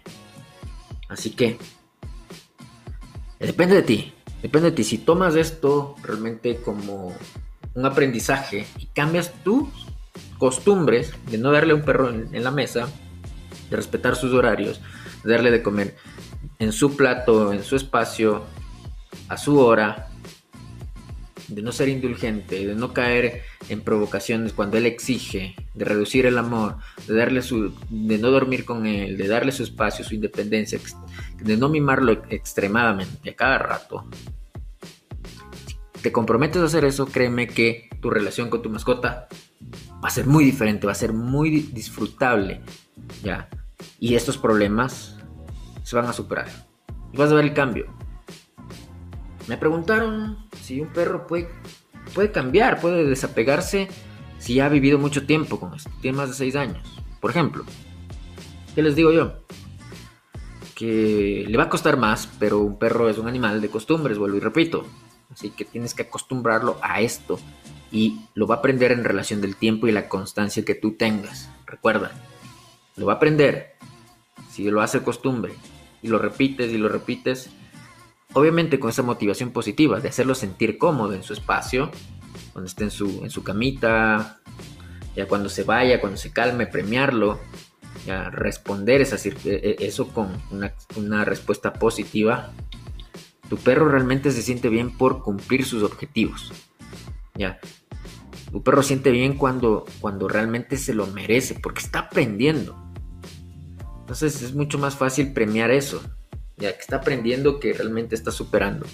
Así 1.07 1.29
que, 1.31 1.57
depende 3.39 3.75
de 3.75 3.83
ti, 3.83 4.13
depende 4.41 4.71
de 4.71 4.75
ti. 4.75 4.83
Si 4.83 4.97
tomas 4.97 5.35
esto 5.35 5.95
realmente 6.03 6.57
como 6.57 7.13
un 7.73 7.85
aprendizaje 7.85 8.67
y 8.77 8.87
cambias 8.87 9.31
tus 9.43 9.67
costumbres 10.37 11.13
de 11.29 11.37
no 11.37 11.51
darle 11.51 11.73
a 11.73 11.75
un 11.75 11.83
perro 11.83 12.09
en, 12.09 12.43
la 12.43 12.51
mesa, 12.51 12.87
de 13.69 13.75
respetar 13.75 14.15
sus 14.15 14.33
horarios, 14.33 14.81
de 15.23 15.31
darle 15.31 15.51
de 15.51 15.61
comer 15.61 15.95
en 16.59 16.71
su 16.71 16.95
plato, 16.95 17.53
en 17.53 17.63
su 17.63 17.75
espacio, 17.75 18.43
a 19.29 19.37
su 19.37 19.59
hora, 19.59 20.06
de 21.47 21.61
no 21.61 21.71
ser 21.71 21.89
indulgente, 21.89 22.65
de 22.65 22.75
no 22.75 22.93
caer 22.93 23.43
en 23.69 23.81
provocaciones 23.81 24.53
cuando 24.53 24.77
él 24.77 24.85
exige, 24.85 25.55
de 25.73 25.85
reducir 25.85 26.25
el 26.25 26.37
amor, 26.37 26.77
de 27.07 27.15
darle 27.15 27.41
su, 27.41 27.73
de 27.89 28.17
no 28.17 28.29
dormir 28.31 28.65
con 28.65 28.85
él, 28.85 29.17
de 29.17 29.27
darle 29.27 29.51
su 29.51 29.63
espacio, 29.63 30.03
su 30.03 30.15
independencia, 30.15 30.79
de 31.41 31.57
no 31.57 31.69
mimarlo 31.69 32.11
extremadamente 32.29 33.29
a 33.29 33.35
cada 33.35 33.57
rato. 33.57 34.05
Si 35.65 36.01
te 36.01 36.11
comprometes 36.11 36.61
a 36.61 36.65
hacer 36.65 36.85
eso, 36.85 37.05
créeme 37.05 37.47
que 37.47 37.89
tu 38.01 38.09
relación 38.09 38.49
con 38.49 38.61
tu 38.61 38.69
mascota 38.69 39.27
va 40.03 40.07
a 40.07 40.11
ser 40.11 40.27
muy 40.27 40.43
diferente, 40.43 40.85
va 40.85 40.91
a 40.91 40.95
ser 40.95 41.13
muy 41.13 41.49
disfrutable, 41.49 42.61
ya. 43.23 43.49
Y 43.99 44.15
estos 44.15 44.37
problemas 44.37 45.17
se 45.83 45.95
van 45.95 46.05
a 46.05 46.13
superar. 46.13 46.47
Y 47.13 47.17
vas 47.17 47.31
a 47.31 47.35
ver 47.35 47.45
el 47.45 47.53
cambio. 47.53 47.85
Me 49.47 49.57
preguntaron 49.57 50.46
si 50.67 50.81
un 50.81 50.89
perro 50.89 51.27
puede, 51.27 51.47
puede 52.13 52.29
cambiar, 52.29 52.81
puede 52.81 53.05
desapegarse 53.05 53.87
si 54.37 54.59
ha 54.59 54.67
vivido 54.67 54.99
mucho 54.99 55.25
tiempo 55.25 55.61
con 55.61 55.73
esto, 55.73 55.89
tiene 56.01 56.17
más 56.17 56.27
de 56.27 56.35
6 56.35 56.55
años. 56.57 57.01
Por 57.21 57.31
ejemplo, 57.31 57.63
¿qué 58.75 58.81
les 58.81 58.93
digo 58.93 59.13
yo? 59.13 59.39
Que 60.75 61.45
le 61.47 61.57
va 61.57 61.63
a 61.63 61.69
costar 61.69 61.95
más, 61.95 62.29
pero 62.37 62.59
un 62.59 62.77
perro 62.77 63.09
es 63.09 63.17
un 63.17 63.29
animal 63.29 63.61
de 63.61 63.69
costumbres, 63.69 64.17
vuelvo 64.17 64.35
y 64.35 64.41
repito. 64.41 64.85
Así 65.31 65.51
que 65.51 65.63
tienes 65.63 65.93
que 65.93 66.03
acostumbrarlo 66.03 66.77
a 66.81 66.99
esto 66.99 67.39
y 67.89 68.19
lo 68.33 68.45
va 68.45 68.55
a 68.55 68.57
aprender 68.57 68.91
en 68.91 69.05
relación 69.05 69.39
del 69.39 69.55
tiempo 69.55 69.87
y 69.87 69.93
la 69.93 70.09
constancia 70.09 70.65
que 70.65 70.75
tú 70.75 70.97
tengas. 70.97 71.49
Recuerda, 71.65 72.11
lo 72.97 73.05
va 73.05 73.13
a 73.13 73.15
aprender 73.15 73.77
si 74.51 74.69
lo 74.69 74.81
hace 74.81 75.01
costumbre 75.01 75.53
y 76.01 76.09
lo 76.09 76.19
repites 76.19 76.73
y 76.73 76.77
lo 76.77 76.89
repites, 76.89 77.51
obviamente 78.37 78.79
con 78.79 78.89
esa 78.89 79.03
motivación 79.03 79.51
positiva 79.51 79.99
de 79.99 80.09
hacerlo 80.09 80.35
sentir 80.35 80.77
cómodo 80.77 81.13
en 81.13 81.23
su 81.23 81.33
espacio, 81.33 81.91
cuando 82.53 82.67
esté 82.67 82.85
en 82.85 82.91
su, 82.91 83.23
en 83.23 83.29
su 83.29 83.43
camita, 83.43 84.39
ya 85.15 85.27
cuando 85.27 85.49
se 85.49 85.63
vaya, 85.63 85.99
cuando 85.99 86.17
se 86.17 86.31
calme, 86.31 86.67
premiarlo, 86.67 87.39
ya 88.05 88.29
responder 88.29 89.01
esa, 89.01 89.17
e, 89.27 89.33
e, 89.45 89.75
eso 89.79 90.09
con 90.09 90.29
una, 90.51 90.73
una 90.95 91.25
respuesta 91.25 91.73
positiva. 91.73 92.51
Tu 93.49 93.57
perro 93.57 93.89
realmente 93.89 94.31
se 94.31 94.41
siente 94.41 94.69
bien 94.69 94.95
por 94.95 95.23
cumplir 95.23 95.65
sus 95.65 95.83
objetivos. 95.83 96.51
Ya. 97.35 97.59
Tu 98.51 98.61
perro 98.61 98.83
siente 98.83 99.11
bien 99.11 99.37
cuando, 99.37 99.85
cuando 99.99 100.27
realmente 100.27 100.77
se 100.77 100.93
lo 100.93 101.07
merece, 101.07 101.55
porque 101.55 101.81
está 101.81 101.99
aprendiendo. 101.99 102.75
Entonces 104.01 104.41
es 104.41 104.53
mucho 104.53 104.77
más 104.77 104.95
fácil 104.95 105.33
premiar 105.33 105.71
eso 105.71 106.01
ya 106.57 106.73
que 106.73 106.81
está 106.81 106.97
aprendiendo 106.97 107.59
que 107.59 107.73
realmente 107.73 108.15
está 108.15 108.31
superando. 108.31 108.85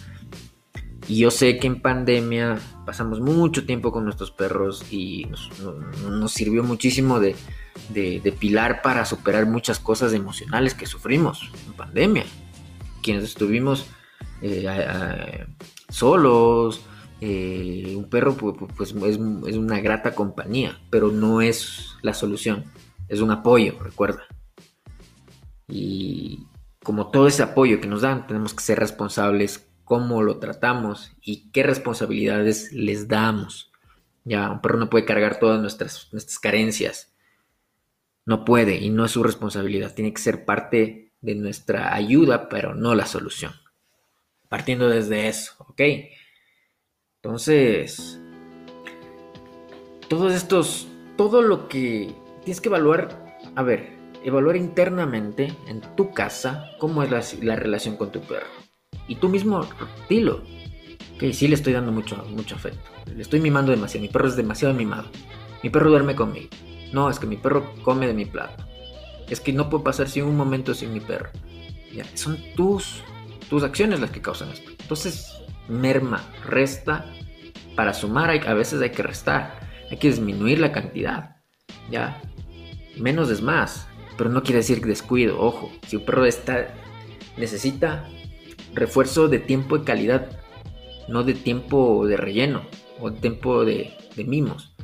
Y 1.08 1.18
yo 1.18 1.32
sé 1.32 1.58
que 1.58 1.68
en 1.68 1.82
pandemia 1.82 2.60
pasamos 2.86 3.20
mucho 3.20 3.66
tiempo 3.66 3.92
con 3.92 4.06
nuestros 4.06 4.32
perros 4.32 4.86
y 4.92 5.26
nos, 5.26 6.32
sirvió 6.32 6.64
muchísimo 6.64 7.20
de, 7.20 7.36
pilar 8.40 8.82
para 8.82 9.04
superar 9.06 9.46
muchas 9.46 9.80
cosas 9.80 10.14
emocionales 10.14 10.74
que 10.74 10.86
sufrimos 10.86 11.52
en 11.66 11.74
pandemia. 11.74 12.26
Quienes 13.02 13.26
estuvimos 13.26 13.86
eh, 14.42 15.46
solos, 15.90 16.82
eh, 17.20 17.94
un 17.98 18.10
perro 18.10 18.36
pues 18.36 18.92
es, 18.92 19.20
es, 19.48 19.58
una 19.58 19.80
grata 19.82 20.16
compañía, 20.16 20.80
pero 20.90 21.12
no 21.12 21.42
es 21.42 21.96
la 22.02 22.14
solución, 22.14 22.64
es 23.10 23.20
un 23.20 23.32
apoyo, 23.32 23.78
recuerda. 23.82 24.24
Y, 25.68 26.46
como 26.84 27.10
todo 27.10 27.28
ese 27.28 27.44
apoyo 27.44 27.80
que 27.80 27.88
nos 27.88 28.02
dan, 28.02 28.28
tenemos 28.28 28.54
que 28.54 28.64
ser 28.64 28.80
responsables 28.80 29.68
cómo 29.86 30.22
lo 30.22 30.38
tratamos 30.38 31.12
y 31.22 31.50
qué 31.52 31.64
responsabilidades 31.64 32.72
les 32.74 33.08
damos. 33.08 33.72
Ya, 34.26 34.50
un 34.50 34.62
perro 34.62 34.78
no 34.78 34.90
puede 34.90 35.06
cargar 35.06 35.40
todas 35.40 35.60
nuestras, 35.60 36.10
nuestras 36.12 36.40
carencias. 36.40 37.14
No 38.26 38.46
puede 38.46 38.78
y 38.78 38.90
no 38.90 39.06
es 39.06 39.12
su 39.12 39.24
responsabilidad. 39.24 39.94
Tiene 39.94 40.14
que 40.14 40.22
ser 40.22 40.46
parte 40.46 41.12
de 41.22 41.36
nuestra 41.36 41.94
ayuda, 41.94 42.50
pero 42.50 42.76
no 42.76 42.96
la 42.96 43.06
solución. 43.06 43.54
Partiendo 44.50 44.90
desde 44.90 45.28
eso, 45.28 45.54
¿ok? 45.60 45.82
Entonces, 47.22 48.20
todos 50.10 50.34
estos, 50.34 50.88
todo 51.18 51.42
lo 51.42 51.68
que 51.68 52.14
tienes 52.44 52.62
que 52.62 52.70
evaluar, 52.70 53.38
a 53.56 53.64
ver, 53.64 54.03
evaluar 54.24 54.56
internamente 54.56 55.54
en 55.68 55.82
tu 55.96 56.12
casa 56.12 56.72
cómo 56.80 57.04
es 57.04 57.44
la, 57.44 57.56
relación 57.56 57.98
con 57.98 58.12
tu 58.12 58.22
perro. 58.22 58.48
Y 59.08 59.16
tú 59.16 59.30
mismo 59.30 59.68
dilo. 60.10 60.44
Que 61.20 61.32
sí 61.32 61.48
le 61.48 61.56
estoy 61.56 61.74
dando 61.74 61.92
mucho, 61.92 62.26
mucho 62.30 62.56
afecto. 62.56 62.90
Le 63.14 63.22
estoy 63.22 63.40
mimando 63.40 63.72
demasiado. 63.72 64.02
Mi 64.02 64.10
perro 64.10 64.28
es 64.28 64.36
demasiado 64.36 64.74
mimado. 64.74 65.10
Mi 65.62 65.70
perro 65.70 65.90
duerme 65.90 66.16
conmigo. 66.16 66.50
No, 66.92 67.10
es 67.10 67.20
que 67.20 67.28
mi 67.28 67.38
perro 67.38 67.74
come 67.84 68.08
de 68.08 68.14
mi 68.14 68.26
plato. 68.26 68.66
Es 69.30 69.40
que 69.40 69.54
no 69.54 69.70
puedo 69.70 69.84
pasar 69.84 70.10
sin 70.10 70.24
un 70.24 70.36
momento 70.36 70.74
sin 70.74 70.94
mi 70.94 71.00
perro. 71.00 71.30
Ya, 71.94 72.06
son 72.16 72.38
tus, 72.56 73.04
tus 73.50 73.64
acciones 73.64 74.00
las 74.00 74.12
que 74.12 74.22
causan 74.22 74.50
esto. 74.50 74.72
Entonces, 74.80 75.44
merma, 75.68 76.24
resta. 76.46 77.06
Para 77.76 77.94
sumar 77.94 78.30
a 78.30 78.54
veces 78.54 78.82
hay 78.82 78.92
que 78.92 79.04
restar. 79.04 79.60
Hay 79.92 79.98
que 79.98 80.10
disminuir 80.10 80.60
la 80.60 80.72
cantidad. 80.72 81.38
Ya. 81.92 82.22
Menos 82.98 83.30
es 83.30 83.42
más. 83.42 83.88
Pero 84.18 84.30
no 84.30 84.44
quiere 84.44 84.60
decir 84.60 84.86
descuido, 84.86 85.40
ojo. 85.40 85.72
Si 85.88 85.96
un 85.96 86.06
perro 86.06 86.26
está, 86.26 86.74
necesita 87.38 88.10
refuerzo 88.74 89.28
de 89.28 89.40
tiempo 89.40 89.78
de 89.78 89.86
calidad, 89.86 90.28
no 91.08 91.24
de 91.24 91.34
tiempo 91.34 92.08
de 92.08 92.18
relleno 92.18 92.64
o 93.00 93.12
tiempo 93.12 93.66
de, 93.66 93.94
mimos, 94.26 94.76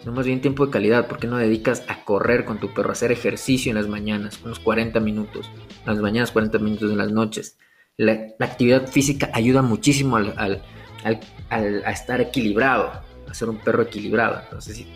sino 0.00 0.12
más 0.12 0.26
bien 0.26 0.40
tiempo 0.40 0.66
de 0.66 0.72
calidad. 0.72 1.08
¿Por 1.08 1.18
qué 1.18 1.26
no 1.26 1.36
dedicas 1.36 1.84
a 1.88 2.04
correr 2.04 2.44
con 2.44 2.58
tu 2.58 2.72
perro, 2.72 2.90
a 2.90 2.92
hacer 2.92 3.12
ejercicio 3.12 3.70
en 3.70 3.76
las 3.76 3.88
mañanas, 3.88 4.40
unos 4.44 4.58
40 4.60 4.98
minutos, 5.00 5.50
en 5.80 5.86
las 5.86 5.98
mañanas 5.98 6.30
40 6.30 6.58
minutos 6.58 6.90
en 6.90 6.98
las 6.98 7.12
noches? 7.12 7.58
La, 7.96 8.12
actividad 8.40 8.86
física 8.86 9.30
ayuda 9.34 9.62
muchísimo 9.62 10.16
a 10.16 11.90
estar 11.90 12.20
equilibrado, 12.20 12.92
a 13.28 13.34
ser 13.34 13.50
un 13.50 13.58
perro 13.58 13.82
equilibrado. 13.82 14.40
Entonces, 14.42 14.76
si 14.76 14.86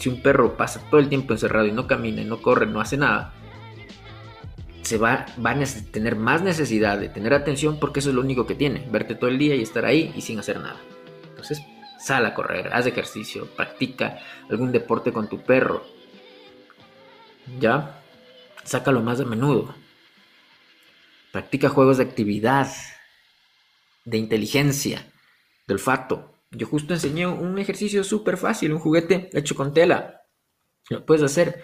si 0.00 0.08
un 0.08 0.22
perro 0.22 0.56
pasa 0.56 0.82
todo 0.90 0.98
el 0.98 1.08
tiempo 1.08 1.34
encerrado 1.34 1.66
y 1.66 1.72
no 1.72 1.86
camina, 1.86 2.24
no 2.24 2.40
corre, 2.40 2.66
no 2.66 2.80
hace 2.80 2.96
nada, 2.96 3.34
se 4.82 4.96
va, 4.96 5.26
va 5.44 5.50
a 5.50 5.64
tener 5.92 6.16
más 6.16 6.42
necesidad 6.42 6.98
de 6.98 7.10
tener 7.10 7.34
atención 7.34 7.78
porque 7.78 8.00
eso 8.00 8.08
es 8.08 8.14
lo 8.14 8.22
único 8.22 8.46
que 8.46 8.54
tiene, 8.54 8.88
verte 8.90 9.14
todo 9.14 9.28
el 9.28 9.38
día 9.38 9.54
y 9.54 9.62
estar 9.62 9.84
ahí 9.84 10.12
y 10.16 10.22
sin 10.22 10.38
hacer 10.38 10.58
nada. 10.58 10.80
Entonces, 11.28 11.62
sal 11.98 12.24
a 12.24 12.34
correr, 12.34 12.72
haz 12.72 12.86
ejercicio, 12.86 13.46
practica 13.54 14.18
algún 14.48 14.72
deporte 14.72 15.12
con 15.12 15.28
tu 15.28 15.42
perro. 15.42 15.84
¿Ya? 17.58 18.02
Sácalo 18.64 19.02
más 19.02 19.20
a 19.20 19.24
menudo. 19.24 19.74
Practica 21.30 21.68
juegos 21.68 21.98
de 21.98 22.04
actividad, 22.04 22.68
de 24.04 24.18
inteligencia, 24.18 25.06
de 25.66 25.74
olfato. 25.74 26.34
Yo 26.50 26.66
justo 26.66 26.94
enseñé 26.94 27.26
un 27.26 27.58
ejercicio 27.58 28.02
súper 28.02 28.36
fácil, 28.36 28.72
un 28.72 28.80
juguete 28.80 29.30
hecho 29.32 29.54
con 29.54 29.72
tela. 29.72 30.22
Lo 30.88 31.06
puedes 31.06 31.22
hacer. 31.22 31.62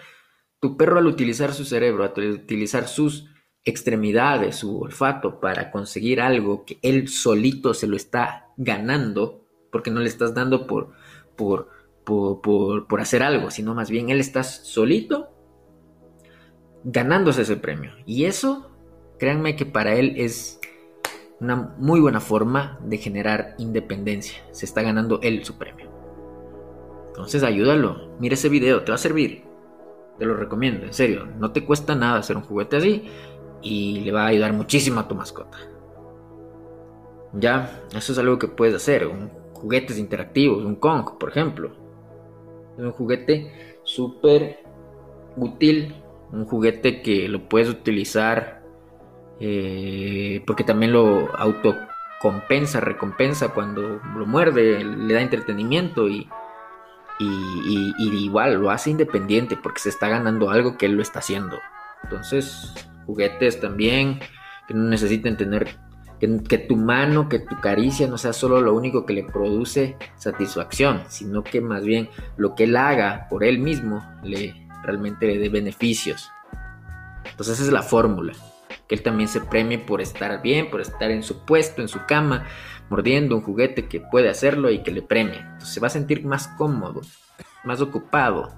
Tu 0.59 0.77
perro 0.77 0.97
al 0.97 1.07
utilizar 1.07 1.53
su 1.53 1.65
cerebro, 1.65 2.03
al 2.03 2.31
utilizar 2.31 2.87
sus 2.87 3.29
extremidades, 3.65 4.55
su 4.55 4.79
olfato 4.79 5.39
para 5.39 5.71
conseguir 5.71 6.21
algo 6.21 6.63
que 6.65 6.79
él 6.81 7.09
solito 7.09 7.73
se 7.73 7.85
lo 7.85 7.97
está 7.97 8.47
ganando, 8.55 9.45
porque 9.71 9.91
no 9.91 9.99
le 9.99 10.07
estás 10.07 10.33
dando 10.33 10.65
por, 10.65 10.93
por, 11.35 11.69
por, 12.05 12.87
por 12.87 13.01
hacer 13.01 13.23
algo, 13.23 13.51
sino 13.51 13.75
más 13.75 13.89
bien 13.89 14.09
él 14.09 14.21
está 14.21 14.43
solito 14.43 15.29
ganándose 16.85 17.41
ese 17.41 17.57
premio. 17.57 17.91
Y 18.05 18.23
eso, 18.25 18.71
créanme 19.19 19.57
que 19.57 19.65
para 19.65 19.95
él 19.95 20.13
es 20.17 20.56
una 21.39 21.73
muy 21.77 21.99
buena 21.99 22.19
forma 22.19 22.79
de 22.83 22.97
generar 22.97 23.55
independencia. 23.57 24.41
Se 24.51 24.65
está 24.65 24.81
ganando 24.81 25.19
él 25.21 25.45
su 25.45 25.57
premio. 25.57 25.89
Entonces 27.09 27.43
ayúdalo. 27.43 28.09
Mira 28.19 28.33
ese 28.33 28.49
video, 28.49 28.83
te 28.83 28.91
va 28.91 28.95
a 28.95 28.99
servir. 28.99 29.43
Te 30.17 30.25
lo 30.25 30.35
recomiendo, 30.35 30.85
en 30.85 30.93
serio. 30.93 31.27
No 31.37 31.51
te 31.51 31.63
cuesta 31.63 31.95
nada 31.95 32.19
hacer 32.19 32.37
un 32.37 32.43
juguete 32.43 32.77
así 32.77 33.09
y 33.61 34.01
le 34.01 34.11
va 34.11 34.23
a 34.23 34.27
ayudar 34.27 34.53
muchísimo 34.53 34.99
a 34.99 35.07
tu 35.07 35.15
mascota. 35.15 35.57
Ya, 37.33 37.83
eso 37.95 38.13
es 38.13 38.17
algo 38.17 38.39
que 38.39 38.47
puedes 38.47 38.75
hacer. 38.75 39.07
Un, 39.07 39.29
juguetes 39.53 39.97
interactivos, 39.97 40.63
un 40.63 40.75
Kong, 40.75 41.17
por 41.19 41.29
ejemplo. 41.29 41.71
Es 42.77 42.83
un 42.83 42.91
juguete 42.91 43.79
súper 43.83 44.59
útil. 45.35 45.95
Un 46.31 46.45
juguete 46.45 47.01
que 47.01 47.27
lo 47.29 47.47
puedes 47.47 47.69
utilizar 47.69 48.56
eh, 49.39 50.43
porque 50.47 50.63
también 50.63 50.93
lo 50.93 51.35
autocompensa, 51.35 52.79
recompensa 52.79 53.49
cuando 53.49 54.01
lo 54.15 54.25
muerde, 54.25 54.83
le 54.83 55.13
da 55.13 55.21
entretenimiento 55.21 56.09
y, 56.09 56.27
igual 57.19 58.55
lo 58.55 58.69
hace 58.69 58.91
independiente 58.91 59.57
porque 59.57 59.79
se 59.79 59.89
está 59.89 60.07
ganando 60.07 60.49
algo 60.49 60.77
que 60.77 60.87
él 60.87 60.93
lo 60.93 61.01
está 61.01 61.19
haciendo. 61.19 61.57
Entonces, 62.03 62.73
juguetes 63.05 63.59
también 63.59 64.19
que 64.67 64.73
no 64.73 64.83
necesiten 64.83 65.37
tener 65.37 65.77
que, 66.19 66.41
que, 66.43 66.57
tu 66.57 66.75
mano, 66.75 67.29
que 67.29 67.39
tu 67.39 67.59
caricia 67.59 68.07
no 68.07 68.17
sea 68.17 68.33
solo 68.33 68.61
lo 68.61 68.73
único 68.73 69.05
que 69.05 69.13
le 69.13 69.23
produce 69.23 69.97
satisfacción, 70.15 71.03
sino 71.07 71.43
que 71.43 71.61
más 71.61 71.83
bien 71.83 72.09
lo 72.37 72.55
que 72.55 72.65
él 72.65 72.75
haga 72.75 73.27
por 73.29 73.43
él 73.43 73.59
mismo 73.59 74.03
le 74.23 74.67
realmente 74.83 75.27
le 75.27 75.37
dé 75.37 75.49
beneficios. 75.49 76.29
Entonces 77.23 77.55
esa 77.55 77.65
es 77.65 77.73
la 77.73 77.83
fórmula 77.83 78.33
que 78.87 78.95
él 78.95 79.03
también 79.03 79.27
se 79.27 79.41
premie 79.41 79.79
por 79.79 80.01
estar 80.01 80.41
bien, 80.41 80.69
por 80.69 80.81
estar 80.81 81.11
en 81.11 81.23
su 81.23 81.45
puesto, 81.45 81.81
en 81.81 81.87
su 81.87 82.05
cama, 82.05 82.45
mordiendo 82.89 83.35
un 83.35 83.41
juguete 83.41 83.87
que 83.87 83.99
puede 83.99 84.29
hacerlo 84.29 84.69
y 84.71 84.83
que 84.83 84.91
le 84.91 85.01
premie. 85.01 85.39
Entonces 85.39 85.69
se 85.69 85.79
va 85.79 85.87
a 85.87 85.91
sentir 85.91 86.25
más 86.25 86.47
cómodo, 86.49 87.01
más 87.63 87.81
ocupado, 87.81 88.53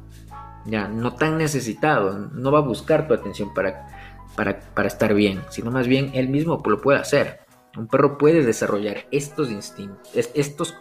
ya 0.65 0.87
no 0.87 1.15
tan 1.15 1.37
necesitado, 1.37 2.29
no 2.31 2.51
va 2.51 2.59
a 2.59 2.63
buscar 2.63 3.07
tu 3.07 3.13
atención 3.13 3.53
para, 3.53 3.87
para, 4.35 4.87
estar 4.87 5.13
bien, 5.13 5.41
sino 5.49 5.71
más 5.71 5.87
bien 5.87 6.11
él 6.13 6.29
mismo 6.29 6.61
lo 6.65 6.81
puede 6.81 6.99
hacer. 6.99 7.41
Un 7.77 7.87
perro 7.87 8.17
puede 8.17 8.43
desarrollar 8.43 9.05
estos 9.11 9.51
instintos, 9.51 10.09
estos, 10.13 10.75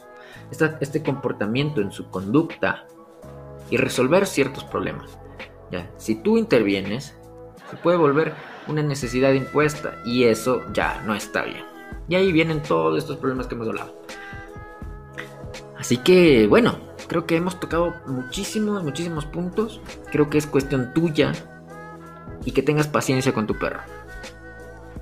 este 0.81 1.03
comportamiento 1.03 1.81
en 1.81 1.93
su 1.93 2.11
conducta 2.11 2.87
y 3.71 3.77
resolver 3.77 4.27
ciertos 4.27 4.65
problemas. 4.65 5.19
Ya, 5.71 5.91
si 5.97 6.15
tú 6.15 6.39
intervienes, 6.39 7.17
se 7.71 7.77
puede 7.77 7.99
volver 7.99 8.33
una 8.69 8.83
necesidad 8.83 9.33
impuesta 9.33 10.01
y 10.05 10.25
eso 10.25 10.63
ya 10.73 11.03
no 11.07 11.15
está 11.15 11.45
bien. 11.45 11.65
Y 12.09 12.15
ahí 12.15 12.33
vienen 12.33 12.63
todos 12.63 12.99
estos 12.99 13.17
problemas 13.17 13.47
que 13.47 13.55
hemos 13.55 13.69
hablado. 13.69 13.95
Así 15.79 15.99
que 15.99 16.47
bueno, 16.47 16.79
creo 17.07 17.27
que 17.27 17.37
hemos 17.37 17.59
tocado 17.61 17.95
muchísimos, 18.07 18.83
muchísimos 18.83 19.27
puntos. 19.27 19.81
Creo 20.11 20.31
que 20.31 20.39
es 20.39 20.47
cuestión 20.47 20.93
tuya 20.95 21.33
y 22.45 22.53
que 22.53 22.63
tengas 22.63 22.89
paciencia 22.89 23.33
con 23.33 23.47
tu 23.47 23.55
perro. 23.59 23.81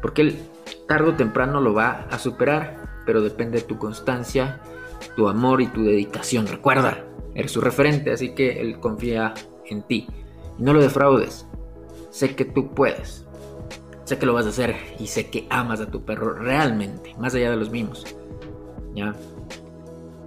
Porque 0.00 0.22
él 0.22 0.38
tarde 0.86 1.10
o 1.10 1.14
temprano 1.14 1.60
lo 1.60 1.74
va 1.74 2.06
a 2.10 2.18
superar, 2.18 3.02
pero 3.04 3.20
depende 3.20 3.58
de 3.58 3.64
tu 3.64 3.78
constancia, 3.78 4.60
tu 5.16 5.28
amor 5.28 5.60
y 5.60 5.66
tu 5.66 5.82
dedicación. 5.84 6.46
Recuerda, 6.46 7.04
eres 7.34 7.52
su 7.52 7.60
referente, 7.60 8.12
así 8.12 8.34
que 8.34 8.60
él 8.60 8.80
confía 8.80 9.34
en 9.66 9.82
ti. 9.82 10.06
Y 10.58 10.62
no 10.62 10.72
lo 10.72 10.80
defraudes. 10.80 11.46
Sé 12.10 12.34
que 12.34 12.44
tú 12.44 12.74
puedes. 12.74 13.25
Sé 14.06 14.18
que 14.18 14.26
lo 14.26 14.34
vas 14.34 14.46
a 14.46 14.50
hacer 14.50 14.76
y 15.00 15.08
sé 15.08 15.30
que 15.30 15.48
amas 15.50 15.80
a 15.80 15.90
tu 15.90 16.04
perro 16.04 16.32
realmente, 16.32 17.16
más 17.18 17.34
allá 17.34 17.50
de 17.50 17.56
los 17.56 17.70
mimos. 17.70 18.06
¿Ya? 18.94 19.12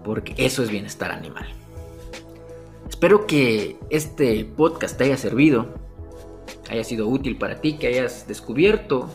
Porque 0.04 0.36
eso 0.38 0.62
es 0.64 0.70
bienestar 0.70 1.12
animal. 1.12 1.48
Espero 2.90 3.26
que 3.26 3.80
este 3.90 4.44
podcast 4.44 4.98
te 4.98 5.06
haya 5.06 5.16
servido, 5.16 5.74
haya 6.70 6.84
sido 6.84 7.08
útil 7.08 7.38
para 7.38 7.62
ti, 7.62 7.78
que 7.78 7.88
hayas 7.88 8.28
descubierto 8.28 9.10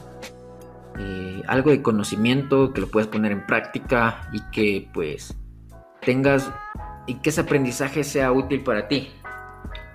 eh, 0.99 1.43
algo 1.47 1.71
de 1.71 1.83
conocimiento, 1.83 2.73
que 2.73 2.81
lo 2.81 2.89
puedas 2.89 3.09
poner 3.09 3.33
en 3.33 3.45
práctica 3.45 4.31
y 4.33 4.41
que 4.51 4.89
pues 4.95 5.37
tengas 6.01 6.51
y 7.07 7.17
que 7.17 7.29
ese 7.29 7.43
aprendizaje 7.43 8.03
sea 8.03 8.33
útil 8.33 8.65
para 8.65 8.89
ti 8.89 9.11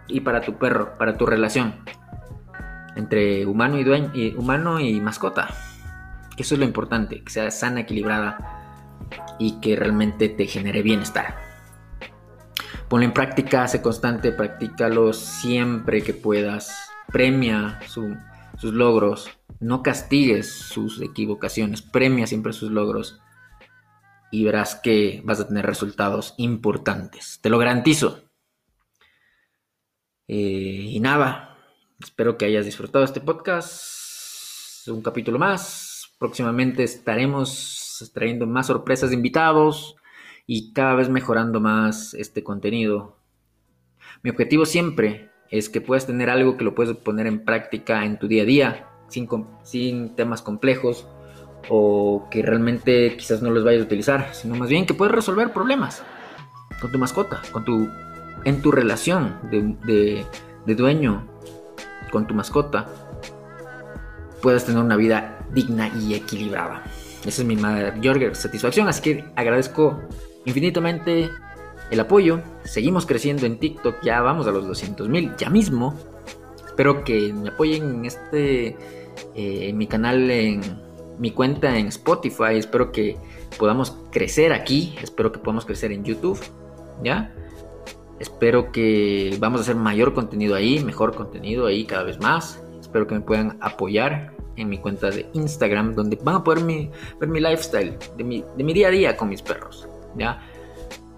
y 0.08 0.20
para 0.20 0.42
tu 0.42 0.60
perro, 0.60 0.96
para 1.00 1.18
tu 1.18 1.26
relación 1.26 1.74
entre 3.00 3.46
humano 3.46 3.80
y, 3.80 3.84
dueño, 3.84 4.12
y, 4.14 4.36
humano 4.36 4.80
y 4.80 5.00
mascota. 5.02 5.50
Eso 6.38 6.56
es 6.56 6.60
lo 6.60 6.66
importante, 6.66 7.24
que 7.24 7.30
sea 7.32 7.52
sana, 7.52 7.82
equilibrada 7.82 8.60
y 9.40 9.60
que 9.60 9.76
realmente 9.76 10.30
te 10.30 10.46
genere 10.46 10.82
bienestar. 10.82 11.36
Ponlo 12.88 13.06
en 13.06 13.14
práctica, 13.14 13.64
hace 13.64 13.82
constante, 13.82 14.32
practícalo 14.32 15.14
siempre 15.14 16.02
que 16.02 16.14
puedas. 16.14 16.90
Premia 17.08 17.80
sus 17.88 18.74
logros, 18.74 19.30
no 19.60 19.82
castigues 19.82 20.52
sus 20.52 21.02
equivocaciones, 21.02 21.82
premia 21.82 22.28
siempre 22.28 22.54
sus 22.54 22.72
logros 22.72 23.20
y 24.32 24.44
verás 24.44 24.76
que 24.76 25.22
vas 25.26 25.40
a 25.40 25.48
tener 25.48 25.66
resultados 25.66 26.36
importantes. 26.38 27.40
Te 27.42 27.50
lo 27.50 27.58
garantizo. 27.58 28.24
Eh, 30.28 30.86
y 30.90 31.00
nada, 31.00 31.49
Espero 32.02 32.38
que 32.38 32.46
hayas 32.46 32.66
disfrutado 32.66 33.04
este 33.04 33.20
podcast. 33.20 34.88
Un 34.88 35.02
capítulo 35.02 35.38
más. 35.38 36.14
Próximamente 36.18 36.84
estaremos 36.84 38.10
trayendo 38.14 38.48
más 38.48 38.68
sorpresas 38.68 39.10
de 39.10 39.18
invitados 39.18 39.98
y 40.48 40.72
cada 40.72 40.96
vez 40.96 41.10
mejorando 41.10 41.60
más 41.60 42.14
este 42.14 42.42
contenido. 42.42 43.18
Mi 44.24 44.30
objetivo 44.30 44.66
siempre 44.66 45.30
es 45.52 45.68
que 45.68 45.82
puedas 45.82 46.08
tener 46.08 46.30
algo 46.30 46.56
que 46.56 46.64
lo 46.64 46.74
puedes 46.74 46.96
poner 46.96 47.28
en 47.28 47.44
práctica 47.44 48.06
en 48.06 48.18
tu 48.18 48.30
día 48.30 48.44
a 48.44 48.46
día, 48.46 48.88
sin, 49.10 49.28
sin 49.64 50.16
temas 50.16 50.42
complejos 50.42 51.06
o 51.68 52.30
que 52.32 52.42
realmente 52.42 53.18
quizás 53.18 53.42
no 53.42 53.50
los 53.50 53.66
vayas 53.66 53.82
a 53.82 53.86
utilizar, 53.86 54.34
sino 54.34 54.56
más 54.56 54.70
bien 54.70 54.86
que 54.86 54.94
puedes 54.94 55.14
resolver 55.14 55.52
problemas 55.52 56.02
con 56.80 56.94
tu 56.94 56.98
mascota, 56.98 57.42
con 57.52 57.66
tu, 57.66 57.90
en 58.46 58.62
tu 58.62 58.72
relación 58.72 59.38
de, 59.52 60.26
de 60.66 60.76
dueño 60.76 61.39
con 62.10 62.28
tu 62.28 62.34
mascota, 62.34 62.88
puedas 64.42 64.66
tener 64.66 64.82
una 64.82 64.96
vida 64.96 65.46
digna 65.54 65.90
y 66.00 66.14
equilibrada. 66.14 66.84
Esa 67.26 67.42
es 67.42 67.46
mi 67.46 67.56
mayor 67.56 68.36
satisfacción, 68.36 68.88
así 68.88 69.02
que 69.02 69.26
agradezco 69.36 70.00
infinitamente 70.46 71.30
el 71.92 72.00
apoyo. 72.00 72.42
Seguimos 72.64 73.06
creciendo 73.06 73.46
en 73.46 73.60
TikTok, 73.60 74.02
ya 74.04 74.22
vamos 74.22 74.48
a 74.48 74.52
los 74.52 74.68
200 74.68 75.10
mil, 75.10 75.36
ya 75.38 75.50
mismo. 75.50 75.96
Espero 76.66 77.04
que 77.04 77.34
me 77.34 77.50
apoyen 77.50 77.96
en 77.96 78.06
este, 78.06 78.68
eh, 78.68 78.76
en 79.36 79.78
mi 79.78 79.88
canal, 79.88 80.32
en 80.32 80.62
mi 81.18 81.32
cuenta 81.32 81.78
en 81.78 81.88
Spotify. 81.88 82.56
Espero 82.56 82.92
que 82.92 83.18
podamos 83.58 83.98
crecer 84.12 84.54
aquí, 84.54 84.96
espero 85.02 85.32
que 85.32 85.40
podamos 85.40 85.66
crecer 85.66 85.92
en 85.92 86.06
YouTube, 86.06 86.40
¿ya? 87.04 87.34
Espero 88.20 88.72
que 88.72 89.38
vamos 89.40 89.62
a 89.62 89.64
hacer 89.64 89.76
mayor 89.76 90.14
contenido 90.14 90.56
ahí, 90.56 90.84
mejor 90.84 91.16
contenido 91.16 91.68
ahí 91.68 91.86
cada 91.86 92.04
vez 92.04 92.20
más. 92.20 92.62
Espero 92.80 93.08
que 93.08 93.16
me 93.16 93.22
puedan 93.22 93.58
apoyar 93.62 94.34
en 94.58 94.68
mi 94.68 94.78
cuenta 94.78 95.10
de 95.10 95.26
Instagram, 95.34 95.96
donde 95.96 96.18
van 96.22 96.36
a 96.36 96.44
poder 96.44 96.64
ver 97.20 97.30
mi 97.30 97.40
lifestyle, 97.40 97.98
de 98.18 98.24
mi, 98.24 98.44
día 98.74 98.90
a 98.90 98.92
día 98.92 99.16
con 99.16 99.30
mis 99.30 99.42
perros. 99.42 99.88
¿ya? 100.18 100.42